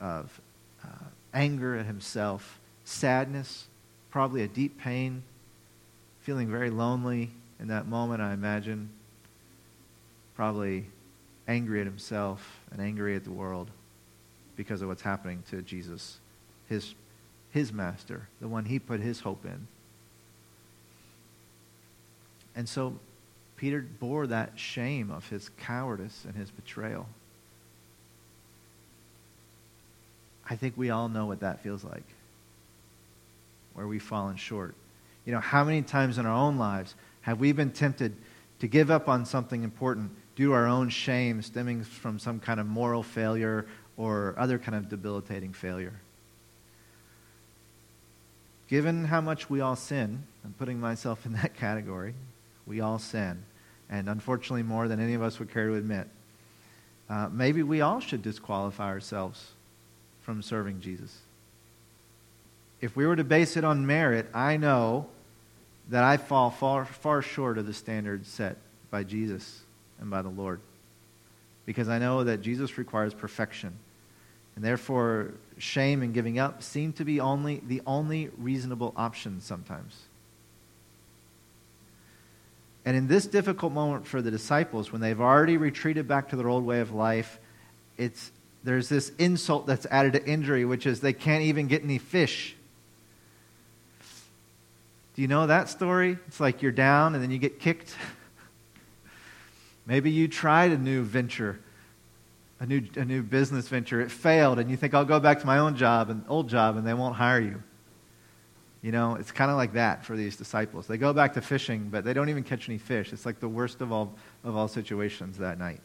of 0.00 0.40
uh, 0.84 1.04
anger 1.32 1.76
at 1.76 1.86
himself, 1.86 2.58
sadness, 2.84 3.68
probably 4.10 4.42
a 4.42 4.48
deep 4.48 4.80
pain, 4.80 5.22
feeling 6.22 6.50
very 6.50 6.70
lonely 6.70 7.30
in 7.60 7.68
that 7.68 7.86
moment, 7.86 8.20
I 8.20 8.32
imagine. 8.32 8.90
Probably 10.34 10.86
angry 11.46 11.80
at 11.80 11.86
himself 11.86 12.59
and 12.72 12.80
angry 12.80 13.16
at 13.16 13.24
the 13.24 13.30
world 13.30 13.70
because 14.56 14.82
of 14.82 14.88
what's 14.88 15.02
happening 15.02 15.42
to 15.50 15.62
Jesus, 15.62 16.18
his, 16.68 16.94
his 17.50 17.72
master, 17.72 18.28
the 18.40 18.48
one 18.48 18.64
he 18.64 18.78
put 18.78 19.00
his 19.00 19.20
hope 19.20 19.44
in. 19.44 19.66
And 22.54 22.68
so 22.68 22.98
Peter 23.56 23.86
bore 23.98 24.26
that 24.26 24.58
shame 24.58 25.10
of 25.10 25.28
his 25.28 25.50
cowardice 25.58 26.24
and 26.26 26.34
his 26.34 26.50
betrayal. 26.50 27.06
I 30.48 30.56
think 30.56 30.76
we 30.76 30.90
all 30.90 31.08
know 31.08 31.26
what 31.26 31.40
that 31.40 31.62
feels 31.62 31.84
like, 31.84 32.02
where 33.74 33.86
we've 33.86 34.02
fallen 34.02 34.36
short. 34.36 34.74
You 35.24 35.32
know, 35.32 35.40
how 35.40 35.62
many 35.62 35.82
times 35.82 36.18
in 36.18 36.26
our 36.26 36.34
own 36.34 36.58
lives 36.58 36.94
have 37.22 37.38
we 37.38 37.52
been 37.52 37.70
tempted 37.70 38.16
to 38.58 38.66
give 38.66 38.90
up 38.90 39.08
on 39.08 39.24
something 39.24 39.62
important 39.62 40.10
due 40.40 40.46
to 40.46 40.52
our 40.54 40.66
own 40.66 40.88
shame 40.88 41.42
stemming 41.42 41.84
from 41.84 42.18
some 42.18 42.40
kind 42.40 42.58
of 42.58 42.66
moral 42.66 43.02
failure 43.02 43.66
or 43.98 44.34
other 44.38 44.58
kind 44.58 44.74
of 44.74 44.88
debilitating 44.88 45.52
failure. 45.52 45.92
Given 48.66 49.04
how 49.04 49.20
much 49.20 49.50
we 49.50 49.60
all 49.60 49.76
sin, 49.76 50.22
I'm 50.42 50.54
putting 50.54 50.80
myself 50.80 51.26
in 51.26 51.34
that 51.34 51.54
category, 51.58 52.14
we 52.66 52.80
all 52.80 52.98
sin, 52.98 53.42
and 53.90 54.08
unfortunately 54.08 54.62
more 54.62 54.88
than 54.88 54.98
any 54.98 55.12
of 55.12 55.20
us 55.20 55.38
would 55.38 55.52
care 55.52 55.66
to 55.66 55.74
admit. 55.74 56.08
Uh, 57.10 57.28
maybe 57.30 57.62
we 57.62 57.82
all 57.82 58.00
should 58.00 58.22
disqualify 58.22 58.86
ourselves 58.86 59.48
from 60.22 60.40
serving 60.40 60.80
Jesus. 60.80 61.18
If 62.80 62.96
we 62.96 63.06
were 63.06 63.16
to 63.16 63.24
base 63.24 63.58
it 63.58 63.64
on 63.64 63.86
merit, 63.86 64.26
I 64.32 64.56
know 64.56 65.08
that 65.90 66.02
I 66.02 66.16
fall 66.16 66.48
far, 66.48 66.86
far 66.86 67.20
short 67.20 67.58
of 67.58 67.66
the 67.66 67.74
standards 67.74 68.26
set 68.26 68.56
by 68.90 69.04
Jesus 69.04 69.64
and 70.00 70.10
by 70.10 70.22
the 70.22 70.28
Lord. 70.28 70.60
Because 71.66 71.88
I 71.88 71.98
know 71.98 72.24
that 72.24 72.40
Jesus 72.40 72.78
requires 72.78 73.14
perfection. 73.14 73.72
And 74.56 74.64
therefore, 74.64 75.34
shame 75.58 76.02
and 76.02 76.12
giving 76.12 76.38
up 76.38 76.62
seem 76.62 76.92
to 76.94 77.04
be 77.04 77.20
only 77.20 77.62
the 77.66 77.82
only 77.86 78.30
reasonable 78.36 78.92
option 78.96 79.40
sometimes. 79.40 79.96
And 82.84 82.96
in 82.96 83.06
this 83.06 83.26
difficult 83.26 83.72
moment 83.72 84.06
for 84.06 84.22
the 84.22 84.30
disciples, 84.30 84.90
when 84.90 85.00
they've 85.00 85.20
already 85.20 85.56
retreated 85.56 86.08
back 86.08 86.30
to 86.30 86.36
their 86.36 86.48
old 86.48 86.64
way 86.64 86.80
of 86.80 86.92
life, 86.92 87.38
it's, 87.98 88.32
there's 88.64 88.88
this 88.88 89.12
insult 89.18 89.66
that's 89.66 89.86
added 89.86 90.14
to 90.14 90.26
injury, 90.26 90.64
which 90.64 90.86
is 90.86 91.00
they 91.00 91.12
can't 91.12 91.44
even 91.44 91.68
get 91.68 91.84
any 91.84 91.98
fish. 91.98 92.56
Do 95.14 95.22
you 95.22 95.28
know 95.28 95.46
that 95.46 95.68
story? 95.68 96.16
It's 96.26 96.40
like 96.40 96.62
you're 96.62 96.72
down 96.72 97.14
and 97.14 97.22
then 97.22 97.30
you 97.30 97.38
get 97.38 97.60
kicked. 97.60 97.94
Maybe 99.86 100.10
you 100.10 100.28
tried 100.28 100.72
a 100.72 100.78
new 100.78 101.02
venture, 101.02 101.58
a 102.60 102.66
new, 102.66 102.82
a 102.96 103.04
new 103.04 103.22
business 103.22 103.68
venture. 103.68 104.00
It 104.00 104.10
failed, 104.10 104.58
and 104.58 104.70
you 104.70 104.76
think, 104.76 104.94
I'll 104.94 105.04
go 105.04 105.20
back 105.20 105.40
to 105.40 105.46
my 105.46 105.58
own 105.58 105.76
job 105.76 106.10
and 106.10 106.24
old 106.28 106.48
job, 106.48 106.76
and 106.76 106.86
they 106.86 106.94
won't 106.94 107.16
hire 107.16 107.40
you. 107.40 107.62
You 108.82 108.92
know, 108.92 109.16
it's 109.16 109.30
kind 109.30 109.50
of 109.50 109.56
like 109.56 109.74
that 109.74 110.04
for 110.04 110.16
these 110.16 110.36
disciples. 110.36 110.86
They 110.86 110.96
go 110.96 111.12
back 111.12 111.34
to 111.34 111.42
fishing, 111.42 111.88
but 111.90 112.04
they 112.04 112.14
don't 112.14 112.30
even 112.30 112.44
catch 112.44 112.68
any 112.68 112.78
fish. 112.78 113.12
It's 113.12 113.26
like 113.26 113.40
the 113.40 113.48
worst 113.48 113.80
of 113.80 113.92
all, 113.92 114.14
of 114.42 114.56
all 114.56 114.68
situations 114.68 115.38
that 115.38 115.58
night. 115.58 115.80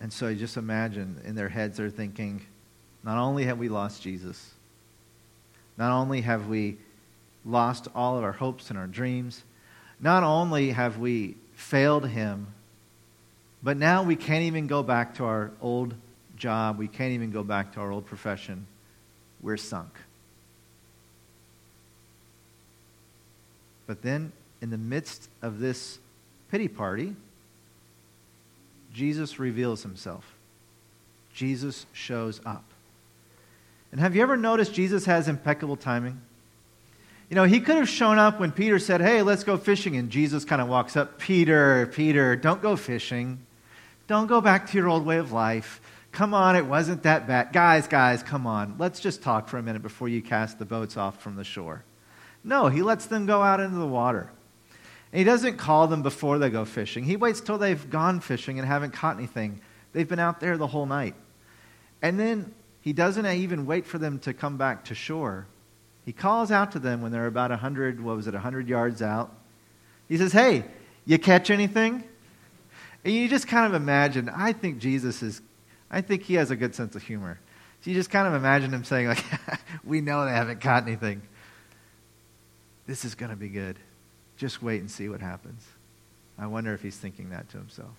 And 0.00 0.12
so 0.12 0.28
you 0.28 0.36
just 0.36 0.56
imagine 0.56 1.20
in 1.24 1.34
their 1.34 1.48
heads, 1.48 1.76
they're 1.76 1.88
thinking, 1.90 2.44
not 3.04 3.18
only 3.18 3.44
have 3.44 3.58
we 3.58 3.68
lost 3.68 4.02
Jesus, 4.02 4.52
not 5.78 5.92
only 5.92 6.20
have 6.22 6.48
we 6.48 6.78
lost 7.44 7.86
all 7.94 8.18
of 8.18 8.24
our 8.24 8.32
hopes 8.32 8.70
and 8.70 8.78
our 8.78 8.88
dreams, 8.88 9.44
not 10.00 10.22
only 10.22 10.70
have 10.70 10.98
we 10.98 11.36
failed 11.54 12.08
him, 12.08 12.48
but 13.62 13.76
now 13.76 14.02
we 14.02 14.16
can't 14.16 14.44
even 14.44 14.66
go 14.66 14.82
back 14.82 15.16
to 15.16 15.24
our 15.24 15.50
old 15.60 15.94
job. 16.36 16.78
We 16.78 16.88
can't 16.88 17.12
even 17.12 17.30
go 17.30 17.42
back 17.42 17.72
to 17.72 17.80
our 17.80 17.90
old 17.90 18.06
profession. 18.06 18.66
We're 19.40 19.56
sunk. 19.56 19.92
But 23.86 24.02
then, 24.02 24.32
in 24.60 24.70
the 24.70 24.78
midst 24.78 25.28
of 25.42 25.60
this 25.60 25.98
pity 26.50 26.68
party, 26.68 27.14
Jesus 28.92 29.38
reveals 29.38 29.82
himself. 29.82 30.34
Jesus 31.32 31.86
shows 31.92 32.40
up. 32.44 32.64
And 33.92 34.00
have 34.00 34.16
you 34.16 34.22
ever 34.22 34.36
noticed 34.36 34.74
Jesus 34.74 35.04
has 35.04 35.28
impeccable 35.28 35.76
timing? 35.76 36.20
You 37.28 37.34
know, 37.34 37.44
he 37.44 37.60
could 37.60 37.76
have 37.76 37.88
shown 37.88 38.18
up 38.18 38.38
when 38.38 38.52
Peter 38.52 38.78
said, 38.78 39.00
Hey, 39.00 39.22
let's 39.22 39.42
go 39.42 39.56
fishing. 39.56 39.96
And 39.96 40.10
Jesus 40.10 40.44
kind 40.44 40.62
of 40.62 40.68
walks 40.68 40.96
up, 40.96 41.18
Peter, 41.18 41.86
Peter, 41.92 42.36
don't 42.36 42.62
go 42.62 42.76
fishing. 42.76 43.44
Don't 44.06 44.28
go 44.28 44.40
back 44.40 44.68
to 44.70 44.78
your 44.78 44.88
old 44.88 45.04
way 45.04 45.18
of 45.18 45.32
life. 45.32 45.80
Come 46.12 46.32
on, 46.32 46.56
it 46.56 46.64
wasn't 46.64 47.02
that 47.02 47.26
bad. 47.26 47.52
Guys, 47.52 47.88
guys, 47.88 48.22
come 48.22 48.46
on. 48.46 48.76
Let's 48.78 49.00
just 49.00 49.22
talk 49.22 49.48
for 49.48 49.58
a 49.58 49.62
minute 49.62 49.82
before 49.82 50.08
you 50.08 50.22
cast 50.22 50.58
the 50.58 50.64
boats 50.64 50.96
off 50.96 51.20
from 51.20 51.36
the 51.36 51.44
shore. 51.44 51.84
No, 52.44 52.68
he 52.68 52.80
lets 52.80 53.06
them 53.06 53.26
go 53.26 53.42
out 53.42 53.60
into 53.60 53.76
the 53.76 53.86
water. 53.86 54.30
And 55.12 55.18
he 55.18 55.24
doesn't 55.24 55.56
call 55.56 55.88
them 55.88 56.02
before 56.02 56.38
they 56.38 56.48
go 56.48 56.64
fishing. 56.64 57.04
He 57.04 57.16
waits 57.16 57.40
till 57.40 57.58
they've 57.58 57.90
gone 57.90 58.20
fishing 58.20 58.58
and 58.58 58.66
haven't 58.66 58.92
caught 58.92 59.16
anything. 59.16 59.60
They've 59.92 60.08
been 60.08 60.20
out 60.20 60.38
there 60.38 60.56
the 60.56 60.68
whole 60.68 60.86
night. 60.86 61.16
And 62.00 62.20
then 62.20 62.54
he 62.80 62.92
doesn't 62.92 63.26
even 63.26 63.66
wait 63.66 63.84
for 63.84 63.98
them 63.98 64.20
to 64.20 64.32
come 64.32 64.56
back 64.56 64.84
to 64.86 64.94
shore. 64.94 65.46
He 66.06 66.12
calls 66.12 66.52
out 66.52 66.72
to 66.72 66.78
them 66.78 67.02
when 67.02 67.12
they're 67.12 67.26
about 67.26 67.50
100, 67.50 68.00
what 68.00 68.16
was 68.16 68.28
it, 68.28 68.32
100 68.32 68.68
yards 68.68 69.02
out. 69.02 69.34
He 70.08 70.16
says, 70.16 70.32
Hey, 70.32 70.64
you 71.04 71.18
catch 71.18 71.50
anything? 71.50 72.04
And 73.04 73.12
you 73.12 73.28
just 73.28 73.48
kind 73.48 73.66
of 73.66 73.80
imagine, 73.80 74.28
I 74.28 74.52
think 74.52 74.78
Jesus 74.78 75.22
is, 75.22 75.42
I 75.90 76.00
think 76.00 76.22
he 76.22 76.34
has 76.34 76.50
a 76.50 76.56
good 76.56 76.74
sense 76.74 76.94
of 76.96 77.02
humor. 77.02 77.38
So 77.82 77.90
you 77.90 77.96
just 77.96 78.10
kind 78.10 78.26
of 78.26 78.34
imagine 78.34 78.72
him 78.72 78.84
saying, 78.84 79.08
like, 79.08 79.24
we 79.84 80.00
know 80.00 80.24
they 80.24 80.30
haven't 80.30 80.60
caught 80.60 80.84
anything. 80.84 81.22
This 82.86 83.04
is 83.04 83.14
going 83.14 83.30
to 83.30 83.36
be 83.36 83.48
good. 83.48 83.76
Just 84.36 84.62
wait 84.62 84.80
and 84.80 84.90
see 84.90 85.08
what 85.08 85.20
happens. 85.20 85.64
I 86.38 86.46
wonder 86.46 86.72
if 86.72 86.82
he's 86.82 86.96
thinking 86.96 87.30
that 87.30 87.48
to 87.50 87.58
himself. 87.58 87.94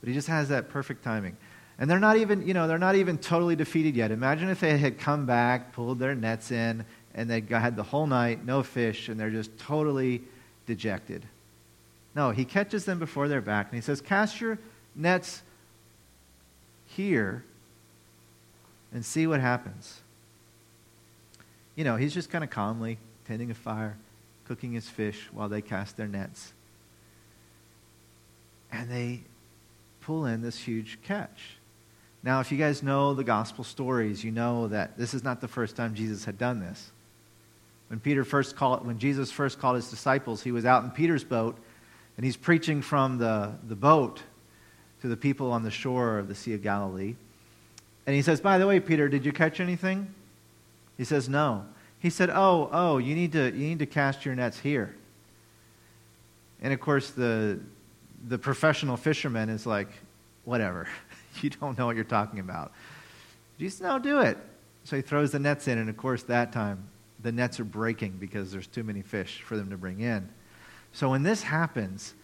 But 0.00 0.08
he 0.08 0.14
just 0.14 0.28
has 0.28 0.50
that 0.50 0.68
perfect 0.68 1.02
timing. 1.02 1.36
And 1.78 1.88
they're 1.88 2.00
not 2.00 2.16
even, 2.16 2.46
you 2.46 2.54
know, 2.54 2.66
they're 2.66 2.78
not 2.78 2.96
even 2.96 3.18
totally 3.18 3.54
defeated 3.54 3.94
yet. 3.94 4.10
Imagine 4.10 4.48
if 4.48 4.60
they 4.60 4.76
had 4.78 4.98
come 4.98 5.26
back, 5.26 5.72
pulled 5.72 6.00
their 6.00 6.14
nets 6.14 6.50
in, 6.50 6.84
and 7.14 7.30
they 7.30 7.40
had 7.40 7.76
the 7.76 7.84
whole 7.84 8.06
night, 8.06 8.44
no 8.44 8.62
fish, 8.62 9.08
and 9.08 9.18
they're 9.18 9.30
just 9.30 9.56
totally 9.58 10.22
dejected. 10.66 11.24
No, 12.14 12.30
he 12.30 12.44
catches 12.44 12.84
them 12.84 12.98
before 12.98 13.28
they're 13.28 13.40
back, 13.40 13.66
and 13.66 13.76
he 13.76 13.80
says, 13.80 14.00
Cast 14.00 14.40
your 14.40 14.58
nets 14.96 15.42
here 16.86 17.44
and 18.92 19.04
see 19.04 19.26
what 19.26 19.40
happens. 19.40 20.00
You 21.76 21.84
know, 21.84 21.94
he's 21.94 22.12
just 22.12 22.30
kind 22.30 22.42
of 22.42 22.50
calmly 22.50 22.98
tending 23.26 23.50
a 23.52 23.54
fire, 23.54 23.96
cooking 24.46 24.72
his 24.72 24.88
fish 24.88 25.28
while 25.32 25.48
they 25.48 25.62
cast 25.62 25.96
their 25.96 26.08
nets. 26.08 26.52
And 28.72 28.90
they 28.90 29.20
pull 30.00 30.26
in 30.26 30.42
this 30.42 30.58
huge 30.58 30.98
catch. 31.02 31.57
Now, 32.22 32.40
if 32.40 32.50
you 32.50 32.58
guys 32.58 32.82
know 32.82 33.14
the 33.14 33.24
gospel 33.24 33.64
stories, 33.64 34.24
you 34.24 34.32
know 34.32 34.68
that 34.68 34.98
this 34.98 35.14
is 35.14 35.22
not 35.22 35.40
the 35.40 35.48
first 35.48 35.76
time 35.76 35.94
Jesus 35.94 36.24
had 36.24 36.36
done 36.36 36.60
this. 36.60 36.90
When 37.88 38.00
Peter 38.00 38.24
first 38.24 38.56
called, 38.56 38.86
when 38.86 38.98
Jesus 38.98 39.30
first 39.30 39.58
called 39.58 39.76
his 39.76 39.88
disciples, 39.88 40.42
he 40.42 40.52
was 40.52 40.64
out 40.64 40.84
in 40.84 40.90
Peter's 40.90 41.24
boat, 41.24 41.56
and 42.16 42.24
he's 42.24 42.36
preaching 42.36 42.82
from 42.82 43.18
the, 43.18 43.52
the 43.66 43.76
boat 43.76 44.22
to 45.00 45.08
the 45.08 45.16
people 45.16 45.52
on 45.52 45.62
the 45.62 45.70
shore 45.70 46.18
of 46.18 46.28
the 46.28 46.34
Sea 46.34 46.54
of 46.54 46.62
Galilee. 46.62 47.14
And 48.06 48.14
he 48.14 48.22
says, 48.22 48.40
By 48.40 48.58
the 48.58 48.66
way, 48.66 48.80
Peter, 48.80 49.08
did 49.08 49.24
you 49.24 49.32
catch 49.32 49.60
anything? 49.60 50.12
He 50.96 51.04
says, 51.04 51.28
No. 51.28 51.64
He 52.00 52.10
said, 52.10 52.30
Oh, 52.30 52.68
oh, 52.72 52.98
you 52.98 53.14
need 53.14 53.32
to, 53.32 53.44
you 53.46 53.68
need 53.68 53.78
to 53.78 53.86
cast 53.86 54.24
your 54.24 54.34
nets 54.34 54.58
here. 54.58 54.94
And 56.60 56.72
of 56.72 56.80
course, 56.80 57.10
the, 57.10 57.60
the 58.26 58.38
professional 58.38 58.96
fisherman 58.96 59.48
is 59.48 59.66
like, 59.66 59.88
Whatever. 60.44 60.88
you 61.42 61.50
don't 61.50 61.76
know 61.78 61.86
what 61.86 61.96
you're 61.96 62.04
talking 62.04 62.40
about. 62.40 62.72
Jesus, 63.58 63.80
no, 63.80 63.98
do 63.98 64.20
it. 64.20 64.38
So 64.84 64.96
he 64.96 65.02
throws 65.02 65.32
the 65.32 65.38
nets 65.38 65.68
in, 65.68 65.78
and 65.78 65.90
of 65.90 65.96
course, 65.96 66.22
that 66.24 66.52
time 66.52 66.88
the 67.20 67.32
nets 67.32 67.58
are 67.58 67.64
breaking 67.64 68.12
because 68.12 68.52
there's 68.52 68.66
too 68.66 68.84
many 68.84 69.02
fish 69.02 69.42
for 69.42 69.56
them 69.56 69.70
to 69.70 69.76
bring 69.76 70.00
in. 70.00 70.28
So 70.92 71.10
when 71.10 71.22
this 71.22 71.42
happens, 71.42 72.14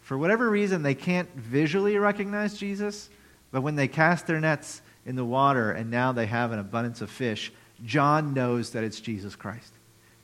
for 0.00 0.18
whatever 0.18 0.50
reason, 0.50 0.82
they 0.82 0.94
can't 0.94 1.32
visually 1.34 1.96
recognize 1.96 2.58
Jesus, 2.58 3.08
but 3.50 3.62
when 3.62 3.76
they 3.76 3.88
cast 3.88 4.26
their 4.26 4.40
nets 4.40 4.82
in 5.06 5.16
the 5.16 5.24
water 5.24 5.72
and 5.72 5.90
now 5.90 6.12
they 6.12 6.26
have 6.26 6.52
an 6.52 6.58
abundance 6.58 7.00
of 7.00 7.10
fish, 7.10 7.52
John 7.84 8.34
knows 8.34 8.70
that 8.70 8.84
it's 8.84 9.00
Jesus 9.00 9.34
Christ. 9.34 9.72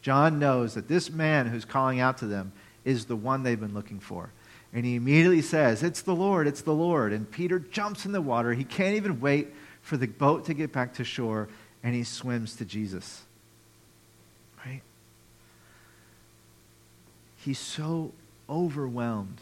John 0.02 0.38
knows 0.38 0.74
that 0.74 0.88
this 0.88 1.10
man 1.10 1.46
who's 1.46 1.64
calling 1.64 2.00
out 2.00 2.18
to 2.18 2.26
them 2.26 2.52
is 2.84 3.06
the 3.06 3.16
one 3.16 3.42
they've 3.42 3.58
been 3.58 3.74
looking 3.74 4.00
for. 4.00 4.30
And 4.72 4.84
he 4.84 4.96
immediately 4.96 5.42
says, 5.42 5.82
It's 5.82 6.02
the 6.02 6.14
Lord, 6.14 6.46
it's 6.46 6.62
the 6.62 6.74
Lord. 6.74 7.12
And 7.12 7.30
Peter 7.30 7.58
jumps 7.58 8.04
in 8.04 8.12
the 8.12 8.20
water. 8.20 8.52
He 8.52 8.64
can't 8.64 8.96
even 8.96 9.20
wait 9.20 9.48
for 9.80 9.96
the 9.96 10.06
boat 10.06 10.44
to 10.46 10.54
get 10.54 10.72
back 10.72 10.94
to 10.94 11.04
shore, 11.04 11.48
and 11.82 11.94
he 11.94 12.04
swims 12.04 12.56
to 12.56 12.64
Jesus. 12.64 13.22
Right? 14.64 14.82
He's 17.38 17.58
so 17.58 18.12
overwhelmed 18.48 19.40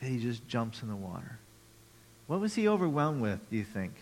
that 0.00 0.08
he 0.08 0.18
just 0.18 0.46
jumps 0.48 0.82
in 0.82 0.88
the 0.88 0.96
water. 0.96 1.38
What 2.26 2.40
was 2.40 2.54
he 2.54 2.68
overwhelmed 2.68 3.20
with, 3.20 3.38
do 3.50 3.56
you 3.56 3.64
think? 3.64 3.92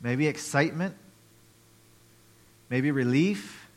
Maybe 0.00 0.26
excitement? 0.26 0.96
Maybe 2.68 2.90
relief? 2.90 3.68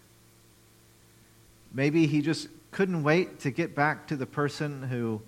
Maybe 1.71 2.07
he 2.07 2.21
just 2.21 2.47
couldn't 2.71 3.03
wait 3.03 3.39
to 3.41 3.51
get 3.51 3.75
back 3.75 4.07
to 4.07 4.15
the 4.15 4.25
person 4.25 4.83
who 4.83 5.21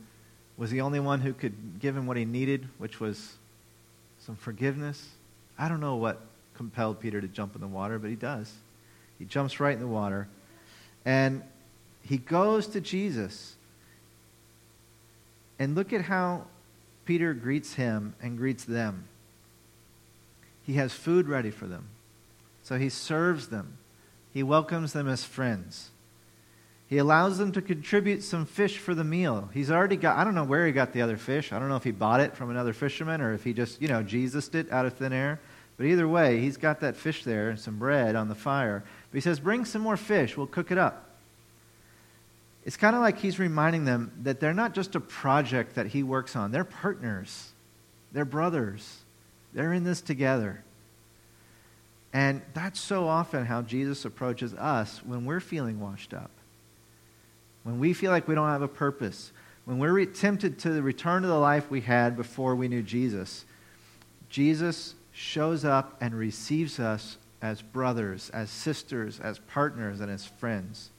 was 0.57 0.71
the 0.71 0.81
only 0.81 0.99
one 0.99 1.21
who 1.21 1.33
could 1.33 1.79
give 1.79 1.95
him 1.95 2.05
what 2.05 2.17
he 2.17 2.25
needed, 2.25 2.67
which 2.77 2.99
was 2.99 3.35
some 4.19 4.35
forgiveness. 4.35 5.07
I 5.57 5.69
don't 5.69 5.79
know 5.79 5.95
what 5.95 6.21
compelled 6.55 6.99
Peter 6.99 7.21
to 7.21 7.27
jump 7.27 7.55
in 7.55 7.61
the 7.61 7.67
water, 7.67 7.97
but 7.97 8.09
he 8.09 8.15
does. 8.15 8.53
He 9.17 9.25
jumps 9.25 9.59
right 9.59 9.73
in 9.73 9.79
the 9.79 9.87
water. 9.87 10.27
And 11.05 11.41
he 12.03 12.17
goes 12.17 12.67
to 12.67 12.81
Jesus. 12.81 13.55
And 15.57 15.75
look 15.75 15.93
at 15.93 16.01
how 16.01 16.45
Peter 17.05 17.33
greets 17.33 17.73
him 17.73 18.13
and 18.21 18.37
greets 18.37 18.65
them. 18.65 19.05
He 20.65 20.73
has 20.73 20.93
food 20.93 21.27
ready 21.27 21.51
for 21.51 21.65
them. 21.65 21.87
So 22.63 22.77
he 22.77 22.89
serves 22.89 23.47
them. 23.47 23.77
He 24.33 24.43
welcomes 24.43 24.93
them 24.93 25.07
as 25.07 25.23
friends. 25.23 25.89
He 26.89 26.97
allows 26.97 27.37
them 27.37 27.51
to 27.51 27.61
contribute 27.61 28.23
some 28.23 28.47
fish 28.47 28.79
for 28.79 28.95
the 28.95 29.03
meal. 29.03 29.47
He's 29.53 29.69
already 29.69 29.95
got, 29.95 30.17
I 30.17 30.23
don't 30.23 30.33
know 30.33 30.43
where 30.43 30.65
he 30.65 30.71
got 30.71 30.91
the 30.91 31.03
other 31.03 31.17
fish. 31.17 31.53
I 31.53 31.59
don't 31.59 31.69
know 31.69 31.75
if 31.75 31.83
he 31.83 31.91
bought 31.91 32.19
it 32.19 32.35
from 32.35 32.49
another 32.49 32.73
fisherman 32.73 33.21
or 33.21 33.31
if 33.33 33.43
he 33.43 33.53
just, 33.53 33.79
you 33.79 33.87
know, 33.87 34.01
Jesus 34.01 34.49
it 34.49 34.71
out 34.71 34.87
of 34.87 34.93
thin 34.93 35.13
air. 35.13 35.39
But 35.77 35.85
either 35.85 36.07
way, 36.07 36.39
he's 36.39 36.57
got 36.57 36.79
that 36.79 36.95
fish 36.95 37.23
there 37.23 37.51
and 37.51 37.59
some 37.59 37.77
bread 37.77 38.15
on 38.15 38.27
the 38.27 38.33
fire. 38.33 38.83
But 39.11 39.17
he 39.17 39.21
says, 39.21 39.39
Bring 39.39 39.65
some 39.65 39.83
more 39.83 39.97
fish. 39.97 40.35
We'll 40.35 40.47
cook 40.47 40.71
it 40.71 40.79
up. 40.79 41.05
It's 42.65 42.75
kind 42.75 42.95
of 42.95 43.03
like 43.03 43.19
he's 43.19 43.37
reminding 43.37 43.85
them 43.85 44.11
that 44.23 44.39
they're 44.39 44.53
not 44.55 44.73
just 44.73 44.95
a 44.95 44.99
project 44.99 45.75
that 45.75 45.87
he 45.87 46.01
works 46.01 46.35
on, 46.35 46.51
they're 46.51 46.63
partners, 46.63 47.51
they're 48.11 48.25
brothers, 48.25 48.97
they're 49.53 49.73
in 49.73 49.83
this 49.83 50.01
together. 50.01 50.63
And 52.13 52.41
that's 52.55 52.79
so 52.79 53.07
often 53.07 53.45
how 53.45 53.61
Jesus 53.61 54.05
approaches 54.05 54.55
us 54.55 55.01
when 55.05 55.25
we're 55.25 55.39
feeling 55.39 55.79
washed 55.79 56.15
up 56.15 56.31
when 57.63 57.79
we 57.79 57.93
feel 57.93 58.11
like 58.11 58.27
we 58.27 58.35
don't 58.35 58.47
have 58.47 58.61
a 58.61 58.67
purpose, 58.67 59.31
when 59.65 59.79
we're 59.79 59.93
re- 59.93 60.05
tempted 60.05 60.59
to 60.59 60.81
return 60.81 61.21
to 61.21 61.27
the 61.27 61.37
life 61.37 61.69
we 61.69 61.81
had 61.81 62.17
before 62.17 62.55
we 62.55 62.67
knew 62.67 62.81
Jesus, 62.81 63.45
Jesus 64.29 64.95
shows 65.11 65.65
up 65.65 65.97
and 66.01 66.13
receives 66.13 66.79
us 66.79 67.17
as 67.41 67.61
brothers, 67.61 68.29
as 68.31 68.49
sisters, 68.49 69.19
as 69.19 69.39
partners, 69.39 69.99
and 69.99 70.11
as 70.11 70.25
friends. 70.25 70.89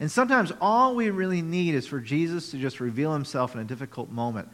And 0.00 0.10
sometimes 0.10 0.52
all 0.60 0.94
we 0.94 1.10
really 1.10 1.42
need 1.42 1.74
is 1.74 1.86
for 1.86 2.00
Jesus 2.00 2.50
to 2.52 2.58
just 2.58 2.78
reveal 2.78 3.12
himself 3.12 3.54
in 3.54 3.60
a 3.60 3.64
difficult 3.64 4.10
moment. 4.10 4.48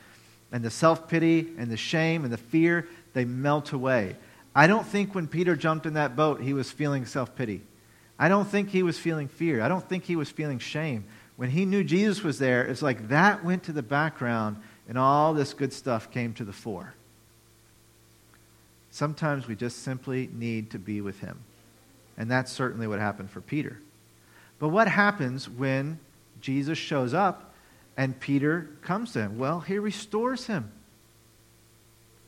And 0.52 0.64
the 0.64 0.70
self 0.70 1.08
pity 1.08 1.52
and 1.58 1.70
the 1.70 1.76
shame 1.76 2.24
and 2.24 2.32
the 2.32 2.38
fear, 2.38 2.86
they 3.12 3.24
melt 3.24 3.72
away. 3.72 4.16
I 4.54 4.66
don't 4.66 4.86
think 4.86 5.14
when 5.14 5.26
Peter 5.26 5.56
jumped 5.56 5.84
in 5.84 5.94
that 5.94 6.14
boat, 6.14 6.40
he 6.40 6.52
was 6.52 6.70
feeling 6.70 7.04
self 7.04 7.34
pity. 7.34 7.62
I 8.18 8.28
don't 8.28 8.48
think 8.48 8.70
he 8.70 8.82
was 8.82 8.98
feeling 8.98 9.28
fear. 9.28 9.60
I 9.60 9.68
don't 9.68 9.86
think 9.88 10.04
he 10.04 10.16
was 10.16 10.30
feeling 10.30 10.58
shame. 10.58 11.04
When 11.36 11.50
he 11.50 11.64
knew 11.64 11.82
Jesus 11.82 12.22
was 12.22 12.38
there, 12.38 12.64
it's 12.64 12.82
like 12.82 13.08
that 13.08 13.44
went 13.44 13.64
to 13.64 13.72
the 13.72 13.82
background 13.82 14.56
and 14.88 14.96
all 14.96 15.34
this 15.34 15.54
good 15.54 15.72
stuff 15.72 16.10
came 16.10 16.32
to 16.34 16.44
the 16.44 16.52
fore. 16.52 16.94
Sometimes 18.90 19.48
we 19.48 19.56
just 19.56 19.82
simply 19.82 20.30
need 20.32 20.70
to 20.70 20.78
be 20.78 21.00
with 21.00 21.18
him. 21.18 21.40
And 22.16 22.30
that's 22.30 22.52
certainly 22.52 22.86
what 22.86 23.00
happened 23.00 23.30
for 23.30 23.40
Peter. 23.40 23.80
But 24.60 24.68
what 24.68 24.86
happens 24.86 25.48
when 25.48 25.98
Jesus 26.40 26.78
shows 26.78 27.12
up 27.12 27.54
and 27.96 28.18
Peter 28.20 28.70
comes 28.82 29.12
to 29.12 29.22
him? 29.22 29.38
Well, 29.38 29.60
he 29.60 29.78
restores 29.78 30.46
him. 30.46 30.70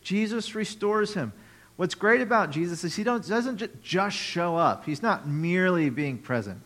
Jesus 0.02 0.54
restores 0.56 1.14
him. 1.14 1.32
What's 1.76 1.94
great 1.94 2.22
about 2.22 2.50
Jesus 2.50 2.84
is 2.84 2.96
he 2.96 3.04
doesn't 3.04 3.82
just 3.82 4.16
show 4.16 4.56
up. 4.56 4.86
He's 4.86 5.02
not 5.02 5.28
merely 5.28 5.90
being 5.90 6.16
present. 6.18 6.62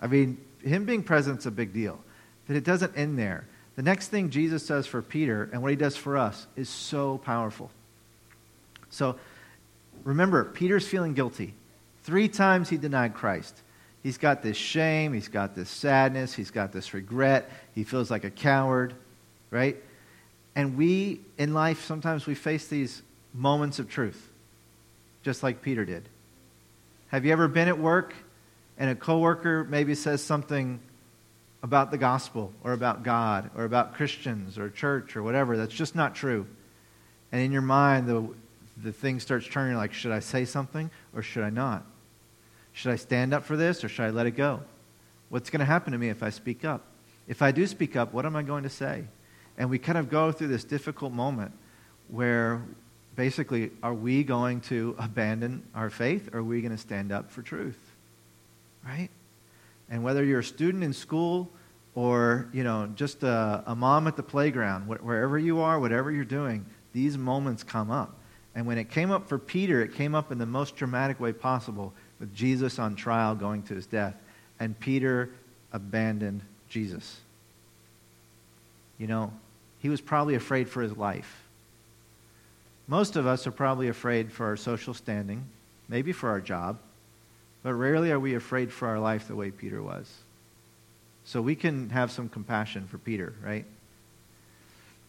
I 0.00 0.06
mean, 0.06 0.38
him 0.62 0.84
being 0.84 1.02
present 1.02 1.40
is 1.40 1.46
a 1.46 1.50
big 1.50 1.72
deal. 1.72 1.98
But 2.46 2.56
it 2.56 2.64
doesn't 2.64 2.96
end 2.96 3.18
there. 3.18 3.46
The 3.76 3.82
next 3.82 4.08
thing 4.08 4.30
Jesus 4.30 4.66
does 4.66 4.86
for 4.86 5.02
Peter 5.02 5.50
and 5.52 5.60
what 5.60 5.70
he 5.70 5.76
does 5.76 5.96
for 5.96 6.16
us 6.16 6.46
is 6.56 6.70
so 6.70 7.18
powerful. 7.18 7.70
So 8.88 9.16
remember, 10.04 10.44
Peter's 10.44 10.88
feeling 10.88 11.12
guilty. 11.12 11.52
Three 12.04 12.28
times 12.28 12.70
he 12.70 12.78
denied 12.78 13.14
Christ. 13.14 13.60
He's 14.02 14.16
got 14.16 14.42
this 14.42 14.56
shame, 14.56 15.12
he's 15.12 15.28
got 15.28 15.54
this 15.56 15.68
sadness, 15.68 16.32
he's 16.32 16.52
got 16.52 16.72
this 16.72 16.94
regret, 16.94 17.50
he 17.74 17.82
feels 17.82 18.10
like 18.10 18.22
a 18.22 18.30
coward, 18.30 18.94
right? 19.50 19.76
And 20.54 20.76
we, 20.76 21.20
in 21.36 21.52
life, 21.52 21.84
sometimes 21.84 22.24
we 22.24 22.36
face 22.36 22.68
these 22.68 23.02
moments 23.34 23.80
of 23.80 23.90
truth 23.90 24.30
just 25.26 25.42
like 25.42 25.60
Peter 25.60 25.84
did. 25.84 26.08
Have 27.08 27.24
you 27.24 27.32
ever 27.32 27.48
been 27.48 27.66
at 27.66 27.80
work 27.80 28.14
and 28.78 28.88
a 28.88 28.94
coworker 28.94 29.64
maybe 29.64 29.96
says 29.96 30.22
something 30.22 30.78
about 31.64 31.90
the 31.90 31.98
gospel 31.98 32.52
or 32.62 32.72
about 32.72 33.02
God 33.02 33.50
or 33.56 33.64
about 33.64 33.94
Christians 33.94 34.56
or 34.56 34.70
church 34.70 35.16
or 35.16 35.24
whatever 35.24 35.56
that's 35.56 35.74
just 35.74 35.96
not 35.96 36.14
true? 36.14 36.46
And 37.32 37.42
in 37.42 37.50
your 37.50 37.60
mind, 37.60 38.06
the, 38.06 38.28
the 38.80 38.92
thing 38.92 39.18
starts 39.18 39.48
turning 39.48 39.76
like, 39.76 39.92
should 39.92 40.12
I 40.12 40.20
say 40.20 40.44
something 40.44 40.92
or 41.12 41.22
should 41.22 41.42
I 41.42 41.50
not? 41.50 41.84
Should 42.72 42.92
I 42.92 42.96
stand 42.96 43.34
up 43.34 43.42
for 43.42 43.56
this 43.56 43.82
or 43.82 43.88
should 43.88 44.04
I 44.04 44.10
let 44.10 44.26
it 44.26 44.36
go? 44.36 44.60
What's 45.28 45.50
going 45.50 45.58
to 45.58 45.66
happen 45.66 45.92
to 45.92 45.98
me 45.98 46.08
if 46.08 46.22
I 46.22 46.30
speak 46.30 46.64
up? 46.64 46.84
If 47.26 47.42
I 47.42 47.50
do 47.50 47.66
speak 47.66 47.96
up, 47.96 48.12
what 48.12 48.26
am 48.26 48.36
I 48.36 48.44
going 48.44 48.62
to 48.62 48.70
say? 48.70 49.06
And 49.58 49.70
we 49.70 49.80
kind 49.80 49.98
of 49.98 50.08
go 50.08 50.30
through 50.30 50.48
this 50.48 50.62
difficult 50.62 51.12
moment 51.12 51.50
where 52.06 52.62
basically, 53.16 53.70
are 53.82 53.94
we 53.94 54.22
going 54.22 54.60
to 54.62 54.94
abandon 54.98 55.62
our 55.74 55.90
faith 55.90 56.28
or 56.32 56.40
are 56.40 56.44
we 56.44 56.60
going 56.60 56.72
to 56.72 56.78
stand 56.78 57.10
up 57.10 57.30
for 57.30 57.42
truth? 57.42 57.78
Right? 58.84 59.08
And 59.90 60.04
whether 60.04 60.22
you're 60.22 60.40
a 60.40 60.44
student 60.44 60.84
in 60.84 60.92
school 60.92 61.48
or, 61.94 62.48
you 62.52 62.62
know, 62.62 62.88
just 62.94 63.22
a, 63.22 63.64
a 63.66 63.74
mom 63.74 64.06
at 64.06 64.16
the 64.16 64.22
playground, 64.22 64.82
wh- 64.82 65.04
wherever 65.04 65.38
you 65.38 65.60
are, 65.60 65.80
whatever 65.80 66.12
you're 66.12 66.24
doing, 66.24 66.66
these 66.92 67.16
moments 67.16 67.62
come 67.62 67.90
up. 67.90 68.16
And 68.54 68.66
when 68.66 68.78
it 68.78 68.90
came 68.90 69.10
up 69.10 69.28
for 69.28 69.38
Peter, 69.38 69.82
it 69.82 69.94
came 69.94 70.14
up 70.14 70.30
in 70.30 70.38
the 70.38 70.46
most 70.46 70.76
dramatic 70.76 71.18
way 71.18 71.32
possible 71.32 71.92
with 72.20 72.34
Jesus 72.34 72.78
on 72.78 72.96
trial 72.96 73.34
going 73.34 73.62
to 73.64 73.74
his 73.74 73.86
death. 73.86 74.14
And 74.60 74.78
Peter 74.78 75.30
abandoned 75.72 76.42
Jesus. 76.68 77.20
You 78.98 79.06
know, 79.06 79.32
he 79.80 79.88
was 79.88 80.00
probably 80.00 80.34
afraid 80.34 80.68
for 80.68 80.82
his 80.82 80.96
life. 80.96 81.45
Most 82.88 83.16
of 83.16 83.26
us 83.26 83.46
are 83.46 83.52
probably 83.52 83.88
afraid 83.88 84.32
for 84.32 84.46
our 84.46 84.56
social 84.56 84.94
standing, 84.94 85.44
maybe 85.88 86.12
for 86.12 86.28
our 86.28 86.40
job, 86.40 86.78
but 87.62 87.74
rarely 87.74 88.12
are 88.12 88.20
we 88.20 88.34
afraid 88.34 88.72
for 88.72 88.86
our 88.88 89.00
life 89.00 89.26
the 89.26 89.34
way 89.34 89.50
Peter 89.50 89.82
was. 89.82 90.12
So 91.24 91.42
we 91.42 91.56
can 91.56 91.90
have 91.90 92.12
some 92.12 92.28
compassion 92.28 92.86
for 92.86 92.98
Peter, 92.98 93.34
right? 93.42 93.64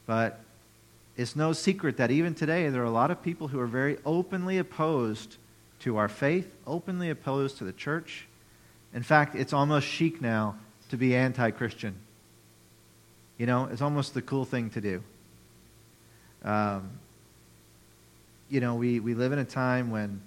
But 0.07 0.39
it's 1.15 1.35
no 1.35 1.53
secret 1.53 1.97
that 1.97 2.09
even 2.09 2.33
today 2.33 2.69
there 2.69 2.81
are 2.81 2.85
a 2.85 2.89
lot 2.89 3.11
of 3.11 3.21
people 3.21 3.47
who 3.49 3.59
are 3.59 3.67
very 3.67 3.97
openly 4.05 4.57
opposed 4.57 5.37
to 5.81 5.97
our 5.97 6.07
faith, 6.07 6.51
openly 6.65 7.11
opposed 7.11 7.59
to 7.59 7.63
the 7.63 7.73
church. 7.73 8.25
In 8.93 9.03
fact, 9.03 9.35
it's 9.35 9.53
almost 9.53 9.85
chic 9.85 10.21
now 10.21 10.55
to 10.89 10.97
be 10.97 11.15
anti 11.15 11.51
Christian. 11.51 11.95
You 13.37 13.45
know, 13.45 13.65
it's 13.71 13.81
almost 13.81 14.15
the 14.15 14.21
cool 14.23 14.45
thing 14.45 14.71
to 14.71 14.81
do. 14.81 15.03
Um, 16.43 16.89
you 18.49 18.59
know, 18.59 18.75
we, 18.75 18.99
we 18.99 19.13
live 19.13 19.31
in 19.31 19.39
a 19.39 19.45
time 19.45 19.91
when, 19.91 20.21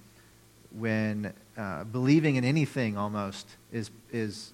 when 0.78 1.33
uh, 1.56 1.85
believing 1.85 2.37
in 2.37 2.44
anything 2.44 2.96
almost 2.96 3.46
is, 3.72 3.90
is 4.12 4.52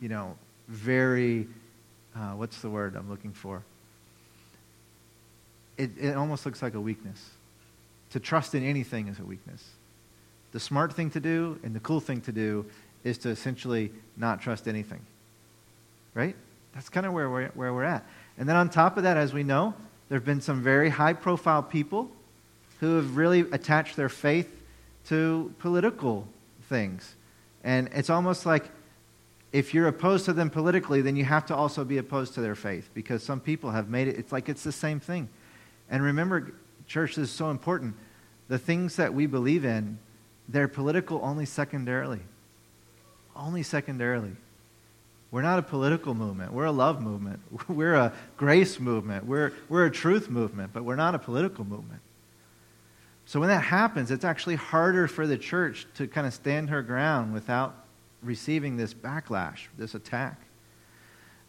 you 0.00 0.08
know, 0.08 0.36
very, 0.68 1.46
uh, 2.16 2.32
what's 2.32 2.60
the 2.62 2.70
word 2.70 2.96
I'm 2.96 3.10
looking 3.10 3.32
for? 3.32 3.62
It, 5.76 5.90
it 5.98 6.16
almost 6.16 6.46
looks 6.46 6.62
like 6.62 6.74
a 6.74 6.80
weakness. 6.80 7.30
To 8.10 8.20
trust 8.20 8.54
in 8.54 8.64
anything 8.64 9.08
is 9.08 9.18
a 9.18 9.24
weakness. 9.24 9.66
The 10.52 10.60
smart 10.60 10.92
thing 10.92 11.10
to 11.10 11.20
do 11.20 11.58
and 11.62 11.74
the 11.74 11.80
cool 11.80 12.00
thing 12.00 12.20
to 12.22 12.32
do 12.32 12.66
is 13.04 13.18
to 13.18 13.30
essentially 13.30 13.90
not 14.16 14.40
trust 14.40 14.68
anything. 14.68 15.00
Right? 16.14 16.36
That's 16.74 16.88
kind 16.88 17.06
of 17.06 17.12
where 17.12 17.28
we're, 17.30 17.48
where 17.48 17.72
we're 17.72 17.84
at. 17.84 18.06
And 18.38 18.48
then 18.48 18.56
on 18.56 18.68
top 18.68 18.96
of 18.96 19.02
that, 19.02 19.16
as 19.16 19.32
we 19.32 19.42
know, 19.42 19.74
there 20.08 20.18
have 20.18 20.26
been 20.26 20.40
some 20.40 20.62
very 20.62 20.90
high 20.90 21.14
profile 21.14 21.62
people 21.62 22.10
who 22.82 22.96
have 22.96 23.16
really 23.16 23.42
attached 23.52 23.94
their 23.94 24.08
faith 24.08 24.60
to 25.06 25.54
political 25.60 26.26
things. 26.68 27.14
And 27.62 27.88
it's 27.92 28.10
almost 28.10 28.44
like 28.44 28.68
if 29.52 29.72
you're 29.72 29.86
opposed 29.86 30.24
to 30.24 30.32
them 30.32 30.50
politically, 30.50 31.00
then 31.00 31.14
you 31.14 31.24
have 31.24 31.46
to 31.46 31.54
also 31.54 31.84
be 31.84 31.98
opposed 31.98 32.34
to 32.34 32.40
their 32.40 32.56
faith 32.56 32.90
because 32.92 33.22
some 33.22 33.38
people 33.38 33.70
have 33.70 33.88
made 33.88 34.08
it, 34.08 34.18
it's 34.18 34.32
like 34.32 34.48
it's 34.48 34.64
the 34.64 34.72
same 34.72 34.98
thing. 34.98 35.28
And 35.90 36.02
remember, 36.02 36.54
church, 36.88 37.16
is 37.18 37.30
so 37.30 37.50
important. 37.50 37.94
The 38.48 38.58
things 38.58 38.96
that 38.96 39.14
we 39.14 39.26
believe 39.26 39.64
in, 39.64 40.00
they're 40.48 40.66
political 40.66 41.20
only 41.22 41.46
secondarily. 41.46 42.20
Only 43.36 43.62
secondarily. 43.62 44.32
We're 45.30 45.42
not 45.42 45.60
a 45.60 45.62
political 45.62 46.14
movement. 46.14 46.52
We're 46.52 46.64
a 46.64 46.72
love 46.72 47.00
movement. 47.00 47.42
We're 47.68 47.94
a 47.94 48.12
grace 48.36 48.80
movement. 48.80 49.24
We're, 49.24 49.52
we're 49.68 49.86
a 49.86 49.90
truth 49.90 50.28
movement, 50.28 50.72
but 50.72 50.82
we're 50.82 50.96
not 50.96 51.14
a 51.14 51.20
political 51.20 51.64
movement. 51.64 52.00
So 53.26 53.40
when 53.40 53.48
that 53.48 53.64
happens, 53.64 54.10
it's 54.10 54.24
actually 54.24 54.56
harder 54.56 55.06
for 55.06 55.26
the 55.26 55.38
church 55.38 55.86
to 55.94 56.06
kind 56.06 56.26
of 56.26 56.34
stand 56.34 56.70
her 56.70 56.82
ground 56.82 57.32
without 57.32 57.74
receiving 58.22 58.76
this 58.76 58.94
backlash, 58.94 59.66
this 59.78 59.94
attack. 59.94 60.40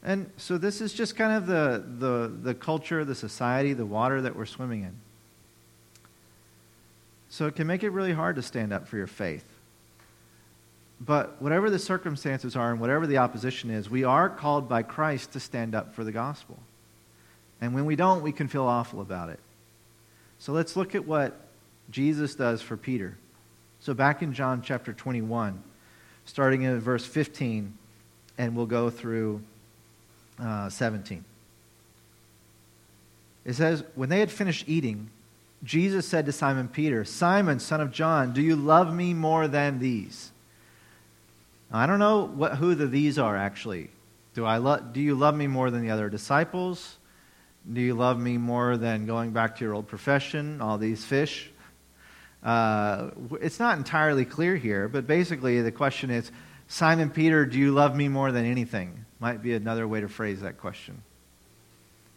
And 0.04 0.30
so 0.38 0.58
this 0.58 0.82
is 0.82 0.94
just 0.94 1.16
kind 1.16 1.32
of 1.32 1.48
the, 1.48 1.84
the, 2.00 2.32
the 2.42 2.54
culture, 2.54 3.06
the 3.06 3.16
society, 3.16 3.74
the 3.74 3.86
water 3.86 4.22
that 4.22 4.36
we're 4.36 4.46
swimming 4.46 4.84
in. 4.84 4.96
So 7.30 7.48
it 7.48 7.56
can 7.56 7.68
make 7.68 7.84
it 7.84 7.90
really 7.90 8.14
hard 8.14 8.36
to 8.36 8.42
stand 8.42 8.74
up 8.74 8.88
for 8.88 8.98
your 8.98 9.08
faith. 9.08 9.46
But 11.02 11.42
whatever 11.42 11.70
the 11.70 11.80
circumstances 11.80 12.56
are 12.56 12.72
and 12.72 12.80
whatever 12.80 13.08
the 13.08 13.18
opposition 13.18 13.70
is, 13.70 13.90
we 13.90 14.04
are 14.04 14.30
called 14.30 14.70
by 14.70 14.84
Christ 14.84 15.34
to 15.34 15.40
stand 15.40 15.74
up 15.74 15.96
for 15.96 16.04
the 16.04 16.12
gospel. 16.12 16.60
And 17.60 17.74
when 17.74 17.86
we 17.86 17.96
don't, 17.96 18.22
we 18.22 18.32
can 18.32 18.48
feel 18.48 18.66
awful 18.66 19.02
about 19.02 19.30
it. 19.30 19.40
So 20.38 20.52
let's 20.52 20.76
look 20.76 20.96
at 20.96 21.08
what 21.08 21.40
Jesus 21.90 22.36
does 22.36 22.62
for 22.62 22.78
Peter. 22.78 23.18
So 23.80 23.94
back 23.94 24.22
in 24.22 24.34
John 24.34 24.62
chapter 24.62 24.94
21, 24.94 25.62
starting 26.26 26.64
in 26.64 26.80
verse 26.80 27.06
15, 27.06 27.78
and 28.38 28.56
we'll 28.56 28.66
go 28.66 28.90
through 28.90 29.42
uh, 30.40 30.70
17. 30.70 31.24
It 33.46 33.54
says, 33.54 33.84
When 33.96 34.10
they 34.10 34.20
had 34.20 34.32
finished 34.32 34.66
eating, 34.68 35.10
Jesus 35.64 36.08
said 36.08 36.26
to 36.26 36.32
Simon 36.32 36.68
Peter, 36.68 37.06
Simon, 37.06 37.60
son 37.60 37.82
of 37.82 37.92
John, 37.92 38.34
do 38.34 38.42
you 38.42 38.56
love 38.56 38.94
me 38.94 39.14
more 39.14 39.48
than 39.48 39.80
these? 39.80 40.32
Now, 41.72 41.80
I 41.80 41.86
don't 41.86 42.00
know 42.00 42.26
what, 42.26 42.58
who 42.58 42.76
the 42.76 42.88
these 42.88 43.18
are 43.18 43.38
actually. 43.38 43.90
Do, 44.34 44.46
I 44.46 44.58
lo- 44.58 44.80
do 44.80 45.00
you 45.00 45.16
love 45.16 45.36
me 45.36 45.48
more 45.48 45.72
than 45.72 45.82
the 45.82 45.92
other 45.92 46.10
disciples? 46.10 46.98
Do 47.72 47.80
you 47.80 47.94
love 47.94 48.20
me 48.20 48.38
more 48.38 48.76
than 48.76 49.06
going 49.06 49.32
back 49.32 49.58
to 49.58 49.64
your 49.64 49.74
old 49.74 49.88
profession, 49.88 50.60
all 50.60 50.78
these 50.78 51.06
fish? 51.06 51.50
Uh, 52.44 53.12
it's 53.42 53.60
not 53.60 53.78
entirely 53.78 54.26
clear 54.26 54.56
here, 54.56 54.88
but 54.88 55.08
basically 55.08 55.62
the 55.62 55.72
question 55.72 56.10
is 56.10 56.32
Simon 56.68 57.10
Peter, 57.10 57.46
do 57.46 57.58
you 57.58 57.72
love 57.72 57.96
me 57.96 58.08
more 58.08 58.32
than 58.32 58.46
anything? 58.46 59.06
Might 59.20 59.42
be 59.42 59.54
another 59.54 59.88
way 59.88 60.02
to 60.02 60.10
phrase 60.10 60.42
that 60.42 60.58
question. 60.58 61.02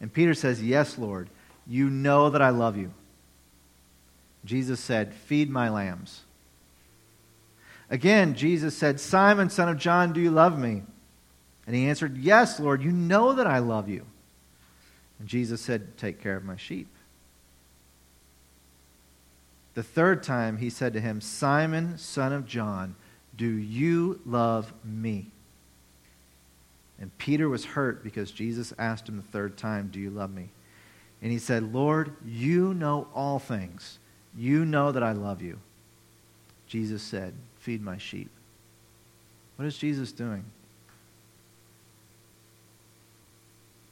And 0.00 0.12
Peter 0.12 0.34
says, 0.34 0.62
Yes, 0.62 0.98
Lord, 0.98 1.28
you 1.66 1.88
know 1.88 2.30
that 2.30 2.42
I 2.42 2.50
love 2.50 2.76
you. 2.76 2.92
Jesus 4.44 4.80
said, 4.80 5.14
Feed 5.14 5.50
my 5.50 5.68
lambs. 5.68 6.22
Again, 7.88 8.34
Jesus 8.34 8.76
said, 8.76 8.98
Simon, 8.98 9.48
son 9.48 9.68
of 9.68 9.78
John, 9.78 10.12
do 10.12 10.20
you 10.20 10.30
love 10.30 10.58
me? 10.58 10.82
And 11.66 11.76
he 11.76 11.88
answered, 11.88 12.16
Yes, 12.16 12.58
Lord, 12.58 12.82
you 12.82 12.90
know 12.90 13.34
that 13.34 13.46
I 13.46 13.58
love 13.58 13.88
you. 13.88 14.04
And 15.18 15.28
Jesus 15.28 15.60
said, 15.60 15.96
Take 15.96 16.20
care 16.20 16.36
of 16.36 16.44
my 16.44 16.56
sheep. 16.56 16.88
The 19.76 19.82
third 19.82 20.22
time 20.22 20.56
he 20.56 20.70
said 20.70 20.94
to 20.94 21.02
him, 21.02 21.20
Simon, 21.20 21.98
son 21.98 22.32
of 22.32 22.46
John, 22.46 22.96
do 23.36 23.46
you 23.46 24.20
love 24.24 24.72
me? 24.82 25.26
And 26.98 27.16
Peter 27.18 27.46
was 27.46 27.66
hurt 27.66 28.02
because 28.02 28.30
Jesus 28.30 28.72
asked 28.78 29.06
him 29.06 29.18
the 29.18 29.22
third 29.22 29.58
time, 29.58 29.90
Do 29.92 30.00
you 30.00 30.08
love 30.08 30.32
me? 30.32 30.48
And 31.20 31.30
he 31.30 31.38
said, 31.38 31.74
Lord, 31.74 32.16
you 32.24 32.72
know 32.72 33.08
all 33.14 33.38
things. 33.38 33.98
You 34.34 34.64
know 34.64 34.92
that 34.92 35.02
I 35.02 35.12
love 35.12 35.42
you. 35.42 35.58
Jesus 36.66 37.02
said, 37.02 37.34
Feed 37.58 37.82
my 37.82 37.98
sheep. 37.98 38.30
What 39.56 39.66
is 39.66 39.76
Jesus 39.76 40.10
doing? 40.10 40.46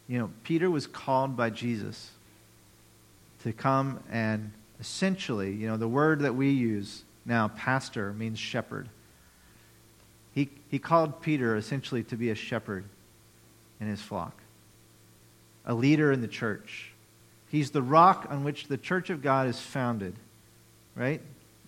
You 0.09 0.19
know, 0.19 0.31
Peter 0.45 0.71
was 0.71 0.87
called 0.87 1.37
by 1.37 1.51
Jesus 1.51 2.11
to 3.43 3.53
come 3.53 4.01
and 4.11 4.51
essentially, 4.81 5.53
you 5.53 5.67
know, 5.67 5.77
the 5.77 5.89
word 5.89 6.21
that 6.21 6.35
we 6.35 6.51
use 6.51 7.05
now, 7.25 7.49
pastor, 7.49 8.13
means 8.13 8.39
shepherd. 8.39 8.89
He, 10.35 10.51
he 10.69 10.79
called 10.79 11.23
Peter 11.23 11.57
essentially 11.57 12.03
to 12.05 12.17
be 12.17 12.31
a 12.31 12.35
shepherd 12.35 12.85
in 13.81 13.87
his 13.87 14.01
flock, 14.01 14.35
a 15.65 15.75
leader 15.75 16.13
in 16.13 16.21
the 16.21 16.29
church. 16.29 16.93
He's 17.49 17.71
the 17.71 17.83
rock 17.83 18.27
on 18.31 18.43
which 18.43 18.67
the 18.67 18.77
church 18.77 19.11
of 19.11 19.23
God 19.23 19.47
is 19.47 19.61
founded, 19.61 20.15
right? 20.97 21.21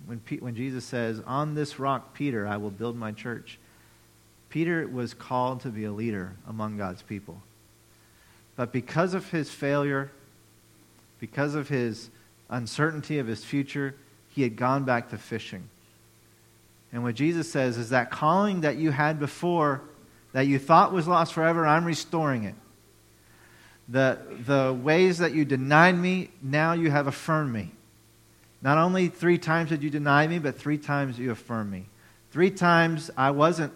When, 0.07 0.21
when 0.41 0.57
Jesus 0.57 0.85
says, 0.85 1.21
On 1.27 1.55
this 1.55 1.79
rock, 1.79 2.13
Peter, 2.15 2.47
I 2.47 2.57
will 2.57 2.71
build 2.71 2.97
my 2.97 3.13
church, 3.13 3.59
Peter 4.49 4.87
was 4.87 5.15
called 5.15 5.61
to 5.61 5.69
be 5.69 5.85
a 5.85 5.93
leader 5.93 6.33
among 6.49 6.77
God's 6.77 7.03
people. 7.03 7.41
But 8.57 8.73
because 8.73 9.15
of 9.15 9.31
his 9.31 9.51
failure, 9.51 10.11
because 11.21 11.55
of 11.55 11.69
his 11.69 12.11
uncertainty 12.49 13.19
of 13.19 13.27
his 13.27 13.45
future, 13.45 13.95
he 14.31 14.43
had 14.43 14.57
gone 14.57 14.85
back 14.85 15.11
to 15.11 15.19
fishing. 15.19 15.69
And 16.93 17.03
what 17.03 17.15
Jesus 17.15 17.51
says 17.51 17.77
is 17.77 17.91
that 17.91 18.11
calling 18.11 18.63
that 18.63 18.77
you 18.77 18.91
had 18.91 19.19
before, 19.19 19.83
that 20.33 20.47
you 20.47 20.59
thought 20.59 20.93
was 20.93 21.09
lost 21.09 21.33
forever, 21.33 21.67
I'm 21.67 21.85
restoring 21.85 22.45
it. 22.45 22.55
The, 23.89 24.19
the 24.45 24.73
ways 24.73 25.19
that 25.19 25.33
you 25.33 25.45
denied 25.45 25.97
me, 25.97 26.31
now 26.43 26.73
you 26.73 26.91
have 26.91 27.07
affirmed 27.07 27.53
me. 27.53 27.71
Not 28.63 28.79
only 28.79 29.09
three 29.09 29.39
times 29.39 29.71
did 29.71 29.83
you 29.83 29.91
deny 29.91 30.27
me, 30.27 30.39
but 30.39 30.59
three 30.59 30.79
times 30.79 31.19
you 31.19 31.31
affirmed 31.31 31.71
me. 31.71 31.87
Three 32.33 32.51
times 32.51 33.11
I 33.17 33.31
wasn't, 33.31 33.73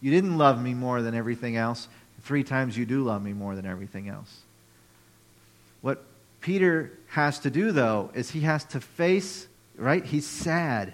you 0.00 0.10
didn't 0.10 0.38
love 0.38 0.60
me 0.60 0.74
more 0.74 1.02
than 1.02 1.14
everything 1.14 1.56
else. 1.56 1.88
Three 2.22 2.42
times 2.42 2.76
you 2.76 2.86
do 2.86 3.04
love 3.04 3.22
me 3.22 3.32
more 3.32 3.54
than 3.54 3.66
everything 3.66 4.08
else. 4.08 4.40
What 5.82 6.04
Peter 6.44 6.92
has 7.06 7.38
to 7.38 7.48
do, 7.48 7.72
though, 7.72 8.10
is 8.12 8.30
he 8.30 8.40
has 8.40 8.64
to 8.64 8.78
face, 8.78 9.48
right? 9.76 10.04
He's 10.04 10.26
sad. 10.26 10.92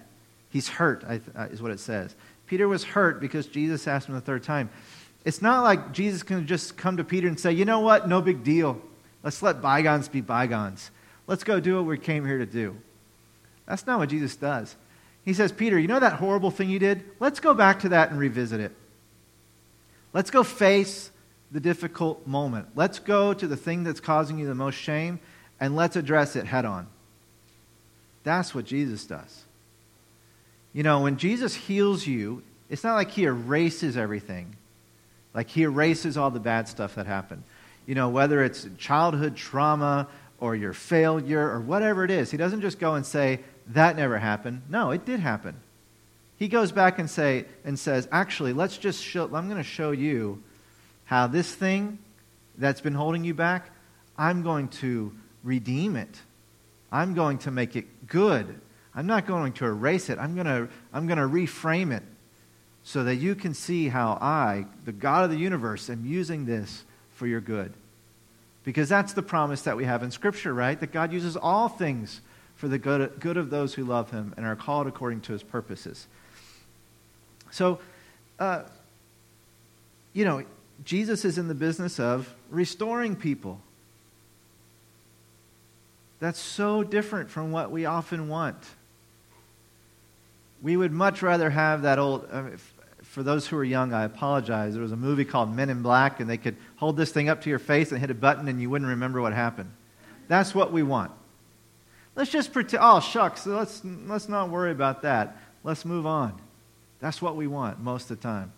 He's 0.49 0.69
hurt, 0.69 1.03
uh, 1.03 1.19
is 1.51 1.61
what 1.61 1.73
it 1.73 1.81
says. 1.81 2.15
Peter 2.47 2.69
was 2.69 2.85
hurt 2.85 3.21
because 3.21 3.49
Jesus 3.49 3.89
asked 3.89 4.09
him 4.09 4.15
the 4.15 4.21
third 4.21 4.45
time. 4.45 4.71
It's 5.25 5.43
not 5.43 5.65
like 5.65 5.91
Jesus 5.91 6.23
can 6.23 6.47
just 6.47 6.77
come 6.77 6.99
to 6.99 7.05
Peter 7.05 7.27
and 7.27 7.39
say, 7.39 7.51
you 7.51 7.65
know 7.65 7.81
what? 7.81 8.09
No 8.09 8.23
big 8.23 8.45
deal. 8.45 8.81
Let's 9.25 9.43
let 9.43 9.61
bygones 9.61 10.07
be 10.07 10.21
bygones. 10.21 10.93
Let's 11.27 11.43
go 11.43 11.59
do 11.59 11.75
what 11.79 11.87
we 11.87 11.99
came 11.99 12.25
here 12.25 12.39
to 12.39 12.47
do. 12.47 12.77
That's 13.67 13.89
not 13.89 13.99
what 13.99 14.11
Jesus 14.11 14.37
does. 14.37 14.77
He 15.25 15.35
says, 15.35 15.51
Peter, 15.51 15.81
you 15.81 15.89
know 15.89 15.99
that 15.99 16.13
horrible 16.13 16.53
thing 16.53 16.71
you 16.71 16.79
did? 16.79 17.03
Let's 17.19 17.41
go 17.41 17.55
back 17.55 17.81
to 17.81 17.89
that 17.89 18.13
and 18.13 18.21
revisit 18.21 18.61
it. 18.61 18.71
Let's 20.13 20.31
go 20.31 20.45
face 20.45 21.11
the 21.51 21.59
difficult 21.59 22.25
moment. 22.25 22.69
Let's 22.77 23.01
go 23.01 23.35
to 23.35 23.49
the 23.49 23.57
thing 23.57 23.83
that's 23.83 23.99
causing 23.99 24.39
you 24.39 24.47
the 24.47 24.55
most 24.55 24.77
shame 24.77 25.19
and 25.61 25.77
let's 25.77 25.97
address 25.97 26.35
it 26.35 26.47
head 26.47 26.65
on. 26.65 26.87
That's 28.25 28.55
what 28.55 28.65
Jesus 28.65 29.05
does. 29.05 29.45
You 30.73 30.83
know, 30.83 31.03
when 31.03 31.17
Jesus 31.17 31.55
heals 31.55 32.07
you, 32.07 32.43
it's 32.69 32.85
not 32.85 32.95
like 32.95 33.11
he 33.11 33.25
erases 33.25 33.97
everything. 33.97 34.57
Like 35.35 35.49
he 35.49 35.63
erases 35.63 36.17
all 36.17 36.31
the 36.31 36.41
bad 36.41 36.69
stuff 36.69 36.95
that 36.95 37.07
happened. 37.07 37.43
You 37.87 37.95
know, 37.95 38.09
whether 38.09 38.43
it's 38.43 38.67
childhood 38.79 39.37
trauma 39.37 40.09
or 40.39 40.55
your 40.55 40.73
failure 40.73 41.41
or 41.41 41.61
whatever 41.61 42.05
it 42.05 42.11
is, 42.11 42.31
he 42.31 42.37
doesn't 42.37 42.61
just 42.61 42.79
go 42.79 42.95
and 42.95 43.05
say, 43.05 43.41
that 43.69 43.97
never 43.97 44.19
happened. 44.19 44.63
No, 44.69 44.91
it 44.91 45.05
did 45.05 45.21
happen. 45.21 45.57
He 46.37 46.49
goes 46.49 46.73
back 46.73 46.99
and, 46.99 47.11
say, 47.11 47.45
and 47.65 47.79
says, 47.79 48.09
actually, 48.11 48.53
let's 48.53 48.79
just 48.79 49.03
show, 49.03 49.25
I'm 49.25 49.49
going 49.49 49.59
to 49.59 49.63
show 49.63 49.91
you 49.91 50.43
how 51.05 51.27
this 51.27 51.53
thing 51.53 51.99
that's 52.57 52.81
been 52.81 52.95
holding 52.95 53.25
you 53.25 53.35
back, 53.35 53.71
I'm 54.17 54.43
going 54.43 54.69
to 54.69 55.13
redeem 55.43 55.97
it. 55.97 56.21
I'm 56.93 57.15
going 57.15 57.39
to 57.39 57.51
make 57.51 57.77
it 57.77 58.07
good. 58.07 58.61
I'm 58.95 59.07
not 59.07 59.27
going 59.27 59.53
to 59.55 59.67
erase 59.67 60.11
it. 60.11 60.19
I'm 60.19 60.35
going 60.35 60.47
to, 60.47 60.69
I'm 60.93 61.07
going 61.07 61.19
to 61.19 61.25
reframe 61.25 61.97
it 61.97 62.03
so 62.83 63.05
that 63.05 63.17
you 63.17 63.35
can 63.35 63.55
see 63.55 63.89
how 63.89 64.19
I, 64.21 64.67
the 64.85 64.93
God 64.93 65.25
of 65.25 65.31
the 65.31 65.37
universe, 65.37 65.89
am 65.91 66.05
using 66.05 66.47
this 66.47 66.85
for 67.13 67.27
your 67.27 67.41
good. 67.41 67.73
Because 68.65 68.89
that's 68.89 69.13
the 69.13 69.23
promise 69.23 69.63
that 69.63 69.77
we 69.77 69.85
have 69.85 70.03
in 70.03 70.11
Scripture, 70.11 70.53
right? 70.53 70.79
That 70.79 70.93
God 70.93 71.13
uses 71.13 71.37
all 71.37 71.69
things 71.69 72.21
for 72.57 72.69
the 72.69 72.79
good, 72.79 73.21
good 73.21 73.37
of 73.37 73.51
those 73.51 73.75
who 73.75 73.85
love 73.85 74.11
Him 74.11 74.35
and 74.37 74.45
are 74.45 74.57
called 74.57 74.87
according 74.87 75.21
to 75.23 75.33
His 75.33 75.43
purposes. 75.43 76.07
So, 77.51 77.79
uh, 78.39 78.65
you 80.13 80.25
know, 80.25 80.45
Jesus 80.85 81.25
is 81.25 81.39
in 81.39 81.49
the 81.49 81.55
business 81.55 82.01
of 82.01 82.35
restoring 82.51 83.17
people. 83.17 83.61
That's 86.21 86.39
so 86.39 86.83
different 86.83 87.31
from 87.31 87.51
what 87.51 87.71
we 87.71 87.87
often 87.87 88.29
want. 88.29 88.57
We 90.63 90.77
would 90.77 90.93
much 90.93 91.23
rather 91.23 91.49
have 91.49 91.83
that 91.83 91.99
old, 91.99 92.29
uh, 92.31 92.51
for 93.03 93.23
those 93.23 93.47
who 93.47 93.57
are 93.57 93.65
young, 93.65 93.95
I 93.95 94.05
apologize. 94.05 94.75
There 94.75 94.83
was 94.83 94.93
a 94.93 94.97
movie 94.97 95.25
called 95.25 95.55
Men 95.55 95.71
in 95.71 95.83
Black, 95.83 96.21
and 96.21 96.29
they 96.29 96.37
could 96.37 96.57
hold 96.77 96.99
this 96.99 97.11
thing 97.11 97.31
up 97.31 97.41
to 97.43 97.51
your 97.51 97.59
face 97.59 97.91
and 97.91 98.01
hit 98.01 98.11
a 98.11 98.15
button, 98.15 98.47
and 98.49 98.61
you 98.61 98.69
wouldn't 98.69 98.91
remember 98.91 99.23
what 99.23 99.33
happened. 99.33 99.71
That's 100.29 100.55
what 100.55 100.71
we 100.71 100.83
want. 100.83 101.11
Let's 102.15 102.31
just 102.31 102.53
pretend, 102.53 102.83
oh, 102.85 103.01
shucks, 103.01 103.47
let's, 103.47 103.81
let's 103.85 104.29
not 104.29 104.51
worry 104.51 104.71
about 104.71 105.03
that. 105.03 105.39
Let's 105.65 105.85
move 105.87 106.07
on. 106.07 106.39
That's 107.01 107.23
what 107.23 107.35
we 107.35 107.47
want 107.47 107.81
most 107.81 108.11
of 108.11 108.19
the 108.19 108.23
time. 108.23 108.53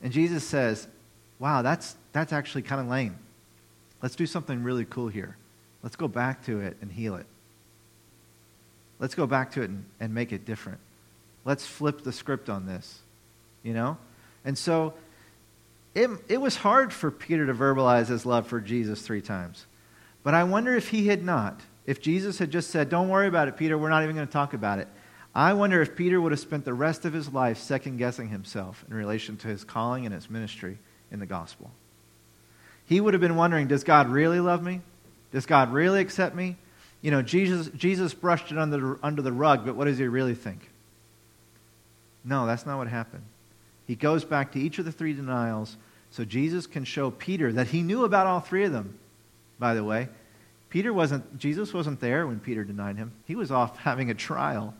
And 0.00 0.12
Jesus 0.12 0.44
says, 0.44 0.86
wow, 1.40 1.62
that's, 1.62 1.96
that's 2.12 2.32
actually 2.32 2.62
kind 2.62 2.80
of 2.80 2.86
lame. 2.86 3.18
Let's 4.00 4.14
do 4.14 4.26
something 4.26 4.62
really 4.62 4.84
cool 4.84 5.08
here. 5.08 5.36
Let's 5.82 5.96
go 5.96 6.08
back 6.08 6.44
to 6.46 6.60
it 6.60 6.76
and 6.80 6.90
heal 6.90 7.16
it. 7.16 7.26
Let's 8.98 9.14
go 9.14 9.26
back 9.26 9.52
to 9.52 9.62
it 9.62 9.70
and, 9.70 9.84
and 9.98 10.14
make 10.14 10.32
it 10.32 10.44
different. 10.44 10.78
Let's 11.44 11.66
flip 11.66 12.02
the 12.02 12.12
script 12.12 12.48
on 12.48 12.66
this 12.66 13.00
you 13.62 13.72
know? 13.72 13.96
And 14.44 14.56
so 14.56 14.94
it, 15.94 16.10
it 16.28 16.40
was 16.40 16.56
hard 16.56 16.92
for 16.92 17.10
Peter 17.10 17.46
to 17.46 17.54
verbalize 17.54 18.08
his 18.08 18.26
love 18.26 18.46
for 18.46 18.60
Jesus 18.60 19.02
three 19.02 19.22
times. 19.22 19.66
But 20.22 20.34
I 20.34 20.44
wonder 20.44 20.74
if 20.74 20.88
he 20.88 21.08
had 21.08 21.24
not, 21.24 21.60
if 21.86 22.00
Jesus 22.00 22.38
had 22.38 22.50
just 22.50 22.70
said, 22.70 22.88
Don't 22.88 23.08
worry 23.08 23.28
about 23.28 23.48
it, 23.48 23.56
Peter, 23.56 23.76
we're 23.76 23.88
not 23.88 24.02
even 24.02 24.14
going 24.14 24.26
to 24.26 24.32
talk 24.32 24.54
about 24.54 24.78
it. 24.78 24.88
I 25.34 25.54
wonder 25.54 25.80
if 25.80 25.96
Peter 25.96 26.20
would 26.20 26.32
have 26.32 26.40
spent 26.40 26.64
the 26.64 26.74
rest 26.74 27.04
of 27.04 27.12
his 27.12 27.32
life 27.32 27.58
second 27.58 27.96
guessing 27.96 28.28
himself 28.28 28.84
in 28.88 28.94
relation 28.94 29.36
to 29.38 29.48
his 29.48 29.64
calling 29.64 30.04
and 30.04 30.14
his 30.14 30.28
ministry 30.28 30.78
in 31.10 31.20
the 31.20 31.26
gospel. 31.26 31.70
He 32.84 33.00
would 33.00 33.14
have 33.14 33.20
been 33.20 33.36
wondering, 33.36 33.66
Does 33.66 33.84
God 33.84 34.08
really 34.08 34.40
love 34.40 34.62
me? 34.62 34.80
Does 35.32 35.46
God 35.46 35.72
really 35.72 36.00
accept 36.00 36.34
me? 36.34 36.56
You 37.00 37.10
know, 37.10 37.22
Jesus, 37.22 37.68
Jesus 37.74 38.14
brushed 38.14 38.52
it 38.52 38.58
under, 38.58 38.98
under 39.02 39.22
the 39.22 39.32
rug, 39.32 39.64
but 39.66 39.74
what 39.74 39.86
does 39.86 39.98
he 39.98 40.06
really 40.06 40.34
think? 40.34 40.70
No, 42.24 42.46
that's 42.46 42.64
not 42.64 42.78
what 42.78 42.86
happened. 42.86 43.24
He 43.86 43.96
goes 43.96 44.24
back 44.24 44.52
to 44.52 44.60
each 44.60 44.78
of 44.78 44.84
the 44.84 44.92
three 44.92 45.12
denials 45.12 45.76
so 46.10 46.24
Jesus 46.24 46.66
can 46.66 46.84
show 46.84 47.10
Peter 47.10 47.52
that 47.52 47.68
he 47.68 47.82
knew 47.82 48.04
about 48.04 48.26
all 48.26 48.40
three 48.40 48.64
of 48.64 48.72
them, 48.72 48.98
by 49.58 49.74
the 49.74 49.82
way. 49.82 50.08
Peter 50.70 50.92
wasn't, 50.92 51.38
Jesus 51.38 51.74
wasn't 51.74 52.00
there 52.00 52.26
when 52.26 52.38
Peter 52.38 52.64
denied 52.64 52.96
him. 52.96 53.12
He 53.26 53.34
was 53.34 53.50
off 53.50 53.78
having 53.80 54.10
a 54.10 54.14
trial. 54.14 54.74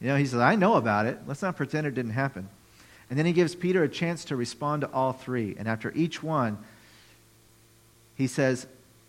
You 0.00 0.08
know, 0.08 0.16
he 0.16 0.26
said, 0.26 0.40
I 0.40 0.56
know 0.56 0.74
about 0.74 1.06
it. 1.06 1.18
Let's 1.26 1.42
not 1.42 1.56
pretend 1.56 1.86
it 1.86 1.94
didn't 1.94 2.12
happen. 2.12 2.48
And 3.08 3.18
then 3.18 3.24
he 3.24 3.32
gives 3.32 3.54
Peter 3.54 3.82
a 3.82 3.88
chance 3.88 4.26
to 4.26 4.36
respond 4.36 4.82
to 4.82 4.90
all 4.90 5.12
three. 5.12 5.54
And 5.58 5.66
after 5.66 5.92
each 5.94 6.22
one, 6.22 6.58
he 8.16 8.26
says, 8.26 8.66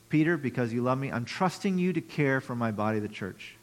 Peter, 0.10 0.38
because 0.38 0.72
you 0.72 0.82
love 0.82 0.98
me, 0.98 1.12
I'm 1.12 1.26
trusting 1.26 1.78
you 1.78 1.94
to 1.94 2.02
care 2.02 2.40
for 2.40 2.56
my 2.56 2.72
body, 2.72 3.00
the 3.00 3.08
church. 3.08 3.56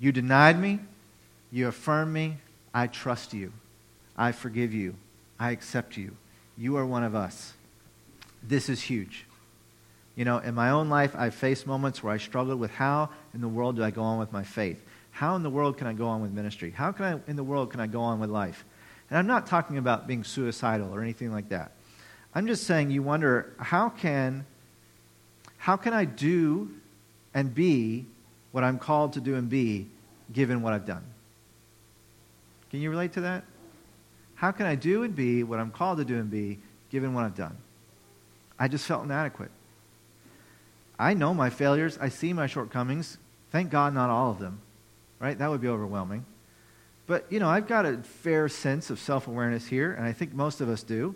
You 0.00 0.12
denied 0.12 0.58
me, 0.58 0.80
you 1.50 1.68
affirmed 1.68 2.12
me, 2.12 2.38
I 2.72 2.86
trust 2.86 3.34
you. 3.34 3.52
I 4.16 4.32
forgive 4.32 4.74
you. 4.74 4.94
I 5.38 5.52
accept 5.52 5.96
you. 5.96 6.16
You 6.56 6.76
are 6.76 6.84
one 6.84 7.04
of 7.04 7.14
us. 7.14 7.54
This 8.42 8.68
is 8.68 8.82
huge. 8.82 9.24
You 10.16 10.24
know, 10.24 10.38
in 10.38 10.54
my 10.54 10.70
own 10.70 10.88
life, 10.88 11.14
I've 11.16 11.34
faced 11.34 11.66
moments 11.66 12.02
where 12.02 12.12
I 12.12 12.18
struggled 12.18 12.58
with 12.58 12.72
how 12.72 13.10
in 13.32 13.40
the 13.40 13.48
world 13.48 13.76
do 13.76 13.84
I 13.84 13.90
go 13.90 14.02
on 14.02 14.18
with 14.18 14.32
my 14.32 14.42
faith? 14.42 14.82
How 15.12 15.36
in 15.36 15.44
the 15.44 15.50
world 15.50 15.78
can 15.78 15.86
I 15.86 15.92
go 15.92 16.08
on 16.08 16.20
with 16.20 16.32
ministry? 16.32 16.70
How 16.70 16.90
can 16.90 17.04
I, 17.04 17.30
in 17.30 17.36
the 17.36 17.44
world 17.44 17.70
can 17.70 17.80
I 17.80 17.86
go 17.86 18.00
on 18.00 18.18
with 18.18 18.30
life? 18.30 18.64
And 19.10 19.18
I'm 19.18 19.28
not 19.28 19.46
talking 19.46 19.78
about 19.78 20.08
being 20.08 20.24
suicidal 20.24 20.92
or 20.92 21.02
anything 21.02 21.32
like 21.32 21.48
that. 21.50 21.72
I'm 22.34 22.46
just 22.46 22.64
saying 22.64 22.90
you 22.90 23.02
wonder 23.02 23.52
how 23.58 23.88
can 23.88 24.46
how 25.58 25.76
can 25.76 25.92
I 25.92 26.04
do 26.04 26.70
and 27.34 27.54
be 27.54 28.06
what 28.52 28.64
I'm 28.64 28.78
called 28.78 29.14
to 29.14 29.20
do 29.20 29.34
and 29.34 29.48
be 29.48 29.86
given 30.32 30.62
what 30.62 30.72
I've 30.72 30.86
done? 30.86 31.04
Can 32.70 32.80
you 32.80 32.90
relate 32.90 33.12
to 33.14 33.22
that? 33.22 33.44
How 34.34 34.52
can 34.52 34.66
I 34.66 34.76
do 34.76 35.02
and 35.02 35.14
be 35.14 35.42
what 35.42 35.58
I'm 35.58 35.70
called 35.70 35.98
to 35.98 36.04
do 36.04 36.16
and 36.16 36.30
be 36.30 36.58
given 36.90 37.12
what 37.12 37.24
I've 37.24 37.34
done? 37.34 37.56
I 38.58 38.68
just 38.68 38.86
felt 38.86 39.04
inadequate. 39.04 39.50
I 40.98 41.14
know 41.14 41.34
my 41.34 41.50
failures. 41.50 41.98
I 42.00 42.08
see 42.08 42.32
my 42.32 42.46
shortcomings. 42.46 43.18
Thank 43.50 43.70
God, 43.70 43.94
not 43.94 44.10
all 44.10 44.30
of 44.30 44.38
them. 44.38 44.60
Right? 45.18 45.36
That 45.36 45.50
would 45.50 45.60
be 45.60 45.68
overwhelming. 45.68 46.24
But, 47.06 47.26
you 47.30 47.40
know, 47.40 47.48
I've 47.48 47.66
got 47.66 47.86
a 47.86 47.98
fair 47.98 48.48
sense 48.48 48.90
of 48.90 48.98
self 48.98 49.28
awareness 49.28 49.66
here, 49.66 49.92
and 49.92 50.04
I 50.06 50.12
think 50.12 50.34
most 50.34 50.60
of 50.60 50.68
us 50.68 50.82
do. 50.82 51.14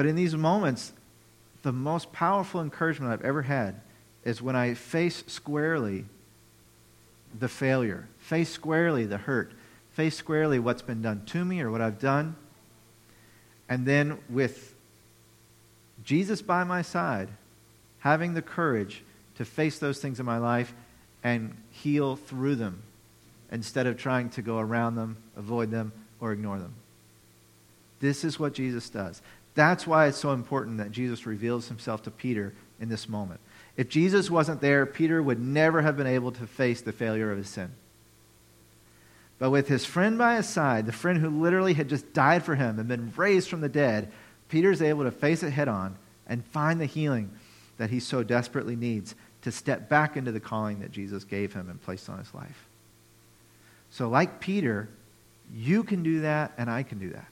But 0.00 0.06
in 0.06 0.16
these 0.16 0.34
moments, 0.34 0.94
the 1.60 1.72
most 1.72 2.10
powerful 2.10 2.62
encouragement 2.62 3.12
I've 3.12 3.22
ever 3.22 3.42
had 3.42 3.82
is 4.24 4.40
when 4.40 4.56
I 4.56 4.72
face 4.72 5.22
squarely 5.26 6.06
the 7.38 7.48
failure, 7.48 8.08
face 8.18 8.48
squarely 8.48 9.04
the 9.04 9.18
hurt, 9.18 9.52
face 9.92 10.16
squarely 10.16 10.58
what's 10.58 10.80
been 10.80 11.02
done 11.02 11.26
to 11.26 11.44
me 11.44 11.60
or 11.60 11.70
what 11.70 11.82
I've 11.82 11.98
done. 11.98 12.34
And 13.68 13.84
then 13.84 14.16
with 14.30 14.74
Jesus 16.02 16.40
by 16.40 16.64
my 16.64 16.80
side, 16.80 17.28
having 17.98 18.32
the 18.32 18.40
courage 18.40 19.02
to 19.36 19.44
face 19.44 19.78
those 19.78 19.98
things 19.98 20.18
in 20.18 20.24
my 20.24 20.38
life 20.38 20.72
and 21.22 21.54
heal 21.72 22.16
through 22.16 22.54
them 22.54 22.84
instead 23.52 23.86
of 23.86 23.98
trying 23.98 24.30
to 24.30 24.40
go 24.40 24.60
around 24.60 24.94
them, 24.94 25.18
avoid 25.36 25.70
them, 25.70 25.92
or 26.20 26.32
ignore 26.32 26.58
them. 26.58 26.72
This 28.00 28.24
is 28.24 28.40
what 28.40 28.54
Jesus 28.54 28.88
does. 28.88 29.20
That's 29.54 29.86
why 29.86 30.06
it's 30.06 30.18
so 30.18 30.32
important 30.32 30.78
that 30.78 30.92
Jesus 30.92 31.26
reveals 31.26 31.68
himself 31.68 32.02
to 32.04 32.10
Peter 32.10 32.52
in 32.80 32.88
this 32.88 33.08
moment. 33.08 33.40
If 33.76 33.88
Jesus 33.88 34.30
wasn't 34.30 34.60
there, 34.60 34.86
Peter 34.86 35.22
would 35.22 35.40
never 35.40 35.82
have 35.82 35.96
been 35.96 36.06
able 36.06 36.32
to 36.32 36.46
face 36.46 36.80
the 36.80 36.92
failure 36.92 37.30
of 37.30 37.38
his 37.38 37.48
sin. 37.48 37.70
But 39.38 39.50
with 39.50 39.68
his 39.68 39.86
friend 39.86 40.18
by 40.18 40.36
his 40.36 40.48
side, 40.48 40.86
the 40.86 40.92
friend 40.92 41.18
who 41.18 41.30
literally 41.30 41.72
had 41.72 41.88
just 41.88 42.12
died 42.12 42.44
for 42.44 42.54
him 42.54 42.78
and 42.78 42.88
been 42.88 43.12
raised 43.16 43.48
from 43.48 43.62
the 43.62 43.68
dead, 43.68 44.12
Peter's 44.48 44.82
able 44.82 45.04
to 45.04 45.10
face 45.10 45.42
it 45.42 45.50
head 45.50 45.68
on 45.68 45.96
and 46.26 46.44
find 46.44 46.80
the 46.80 46.86
healing 46.86 47.30
that 47.78 47.90
he 47.90 48.00
so 48.00 48.22
desperately 48.22 48.76
needs 48.76 49.14
to 49.42 49.50
step 49.50 49.88
back 49.88 50.16
into 50.16 50.30
the 50.30 50.40
calling 50.40 50.80
that 50.80 50.92
Jesus 50.92 51.24
gave 51.24 51.54
him 51.54 51.70
and 51.70 51.82
placed 51.82 52.10
on 52.10 52.18
his 52.18 52.34
life. 52.34 52.66
So, 53.90 54.08
like 54.08 54.40
Peter, 54.40 54.88
you 55.54 55.82
can 55.82 56.02
do 56.02 56.20
that, 56.20 56.52
and 56.58 56.70
I 56.70 56.82
can 56.82 56.98
do 56.98 57.10
that. 57.10 57.26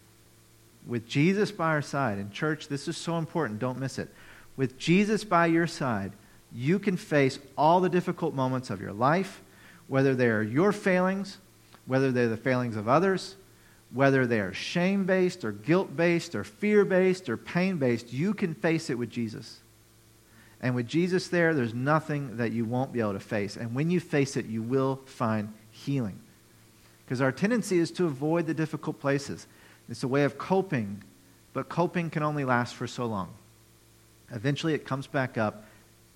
With 0.86 1.06
Jesus 1.06 1.50
by 1.50 1.68
our 1.68 1.82
side, 1.82 2.18
in 2.18 2.30
church, 2.30 2.68
this 2.68 2.88
is 2.88 2.96
so 2.96 3.18
important, 3.18 3.58
don't 3.58 3.78
miss 3.78 3.98
it. 3.98 4.08
With 4.56 4.78
Jesus 4.78 5.24
by 5.24 5.46
your 5.46 5.66
side, 5.66 6.12
you 6.52 6.78
can 6.78 6.96
face 6.96 7.38
all 7.56 7.80
the 7.80 7.88
difficult 7.88 8.34
moments 8.34 8.70
of 8.70 8.80
your 8.80 8.92
life, 8.92 9.42
whether 9.86 10.14
they 10.14 10.28
are 10.28 10.42
your 10.42 10.72
failings, 10.72 11.38
whether 11.86 12.10
they're 12.10 12.28
the 12.28 12.36
failings 12.36 12.76
of 12.76 12.88
others, 12.88 13.36
whether 13.92 14.26
they 14.26 14.40
are 14.40 14.52
shame 14.52 15.04
based 15.04 15.44
or 15.44 15.52
guilt 15.52 15.96
based 15.96 16.34
or 16.34 16.44
fear 16.44 16.84
based 16.84 17.28
or 17.28 17.36
pain 17.36 17.78
based, 17.78 18.12
you 18.12 18.34
can 18.34 18.54
face 18.54 18.90
it 18.90 18.98
with 18.98 19.10
Jesus. 19.10 19.60
And 20.60 20.74
with 20.74 20.86
Jesus 20.86 21.28
there, 21.28 21.54
there's 21.54 21.74
nothing 21.74 22.36
that 22.36 22.52
you 22.52 22.64
won't 22.64 22.92
be 22.92 23.00
able 23.00 23.12
to 23.12 23.20
face. 23.20 23.56
And 23.56 23.74
when 23.74 23.90
you 23.90 24.00
face 24.00 24.36
it, 24.36 24.46
you 24.46 24.62
will 24.62 25.00
find 25.06 25.52
healing. 25.70 26.18
Because 27.04 27.20
our 27.20 27.32
tendency 27.32 27.78
is 27.78 27.90
to 27.92 28.06
avoid 28.06 28.46
the 28.46 28.54
difficult 28.54 29.00
places. 29.00 29.46
It's 29.88 30.02
a 30.02 30.08
way 30.08 30.24
of 30.24 30.38
coping, 30.38 31.02
but 31.52 31.68
coping 31.68 32.10
can 32.10 32.22
only 32.22 32.44
last 32.44 32.74
for 32.74 32.86
so 32.86 33.06
long. 33.06 33.30
Eventually, 34.30 34.74
it 34.74 34.84
comes 34.84 35.06
back 35.06 35.38
up 35.38 35.64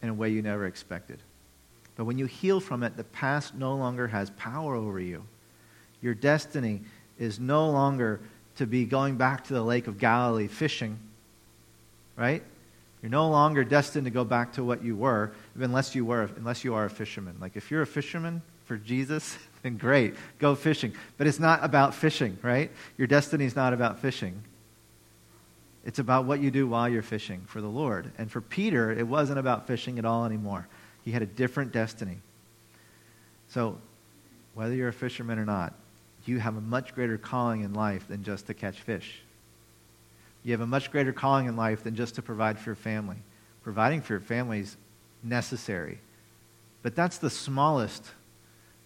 in 0.03 0.09
a 0.09 0.15
way 0.15 0.29
you 0.29 0.43
never 0.43 0.67
expected. 0.67 1.19
But 1.97 2.05
when 2.05 2.19
you 2.19 2.27
heal 2.27 2.61
from 2.61 2.83
it, 2.83 2.97
the 2.97 3.05
past 3.05 3.55
no 3.55 3.75
longer 3.75 4.09
has 4.09 4.31
power 4.31 4.75
over 4.75 5.01
you. 5.01 5.25
Your 6.01 6.15
destiny 6.15 6.83
is 7.19 7.39
no 7.39 7.71
longer 7.71 8.21
to 8.57 8.67
be 8.67 8.85
going 8.85 9.17
back 9.17 9.45
to 9.45 9.55
the 9.55 9.63
Lake 9.63 9.87
of 9.87 9.99
Galilee 9.99 10.49
fishing, 10.49 10.99
right? 12.17 12.43
You're 13.01 13.11
no 13.11 13.29
longer 13.29 13.65
destined 13.65 14.05
to 14.05 14.11
go 14.11 14.25
back 14.25 14.53
to 14.55 14.65
what 14.65 14.85
you 14.85 14.97
were, 14.97 15.33
unless 15.59 15.95
you 15.95 16.05
were, 16.05 16.31
unless 16.37 16.65
you 16.65 16.75
are 16.75 16.85
a 16.85 16.91
fisherman. 16.91 17.37
Like 17.41 17.57
if 17.57 17.71
you're 17.71 17.83
a 17.83 17.87
fisherman 17.87 18.43
for 18.73 18.79
Jesus, 18.79 19.37
then 19.63 19.77
great, 19.77 20.15
go 20.39 20.55
fishing. 20.55 20.95
But 21.19 21.27
it's 21.27 21.39
not 21.39 21.63
about 21.63 21.95
fishing, 21.95 22.39
right? 22.41 22.71
Your 22.97 23.07
destiny 23.07 23.45
is 23.45 23.55
not 23.55 23.75
about 23.75 23.99
fishing. 23.99 24.43
It's 25.85 25.99
about 25.99 26.25
what 26.25 26.41
you 26.41 26.51
do 26.51 26.67
while 26.67 26.89
you're 26.89 27.03
fishing 27.03 27.43
for 27.47 27.61
the 27.61 27.69
Lord. 27.69 28.11
And 28.17 28.31
for 28.31 28.41
Peter, 28.41 28.91
it 28.91 29.07
wasn't 29.07 29.39
about 29.39 29.67
fishing 29.67 29.99
at 29.99 30.07
all 30.07 30.25
anymore. 30.25 30.69
He 31.05 31.11
had 31.11 31.21
a 31.21 31.27
different 31.27 31.71
destiny. 31.73 32.17
So, 33.49 33.77
whether 34.55 34.75
you're 34.75 34.89
a 34.89 34.93
fisherman 34.93 35.39
or 35.39 35.45
not, 35.45 35.75
you 36.25 36.39
have 36.39 36.57
a 36.57 36.63
much 36.63 36.95
greater 36.95 37.19
calling 37.19 37.61
in 37.61 37.75
life 37.75 38.09
than 38.09 38.25
just 38.25 38.47
to 38.47 38.55
catch 38.55 38.81
fish. 38.81 39.21
You 40.45 40.53
have 40.53 40.63
a 40.63 40.67
much 40.67 40.91
greater 40.91 41.13
calling 41.13 41.45
in 41.45 41.57
life 41.57 41.85
than 41.85 41.95
just 41.95 42.15
to 42.15 42.23
provide 42.23 42.59
for 42.59 42.71
your 42.71 42.77
family. 42.77 43.19
Providing 43.65 44.01
for 44.01 44.15
your 44.15 44.21
family 44.21 44.61
is 44.61 44.79
necessary. 45.23 45.99
But 46.81 46.97
that's 46.97 47.19
the 47.19 47.29
smallest 47.29 48.03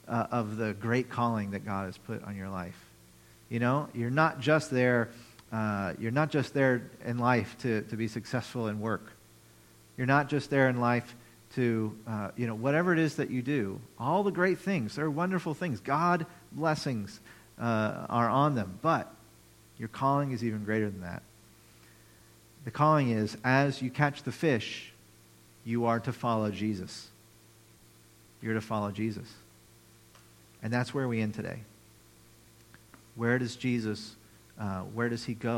uh, 0.08 0.26
of 0.30 0.56
the 0.56 0.74
great 0.74 1.08
calling 1.08 1.52
that 1.52 1.64
God 1.64 1.86
has 1.86 1.98
put 1.98 2.22
on 2.24 2.36
your 2.36 2.48
life. 2.48 2.78
You 3.48 3.60
know, 3.60 3.88
you're 3.94 4.10
not 4.10 4.40
just 4.40 4.70
there 4.70 5.10
uh, 5.52 5.92
you're 5.98 6.10
not 6.10 6.30
just 6.30 6.54
there 6.54 6.90
in 7.04 7.18
life 7.18 7.56
to, 7.58 7.82
to 7.82 7.96
be 7.96 8.08
successful 8.08 8.68
in 8.68 8.80
work. 8.80 9.12
You're 9.96 10.06
not 10.06 10.28
just 10.28 10.50
there 10.50 10.68
in 10.68 10.80
life 10.80 11.14
to, 11.54 11.96
uh, 12.06 12.30
you 12.36 12.46
know, 12.46 12.54
whatever 12.54 12.92
it 12.92 12.98
is 12.98 13.16
that 13.16 13.30
you 13.30 13.42
do. 13.42 13.80
All 13.98 14.22
the 14.22 14.32
great 14.32 14.58
things, 14.58 14.96
they're 14.96 15.10
wonderful 15.10 15.54
things. 15.54 15.80
God 15.80 16.26
blessings 16.52 17.20
uh, 17.58 18.06
are 18.08 18.28
on 18.28 18.54
them. 18.54 18.78
But 18.82 19.10
your 19.78 19.88
calling 19.88 20.32
is 20.32 20.42
even 20.42 20.64
greater 20.64 20.90
than 20.90 21.02
that. 21.02 21.22
The 22.64 22.70
calling 22.72 23.10
is 23.10 23.36
as 23.44 23.80
you 23.80 23.90
catch 23.90 24.24
the 24.24 24.32
fish, 24.32 24.92
you 25.64 25.86
are 25.86 26.00
to 26.00 26.12
follow 26.12 26.50
Jesus. 26.50 27.08
You're 28.42 28.54
to 28.54 28.60
follow 28.60 28.90
Jesus. 28.90 29.32
And 30.66 30.72
that's 30.72 30.92
where 30.92 31.06
we 31.06 31.20
end 31.20 31.32
today. 31.32 31.60
Where 33.14 33.38
does 33.38 33.54
Jesus 33.54 34.16
uh, 34.58 34.80
where 34.80 35.08
does 35.08 35.24
he 35.24 35.32
go? 35.32 35.54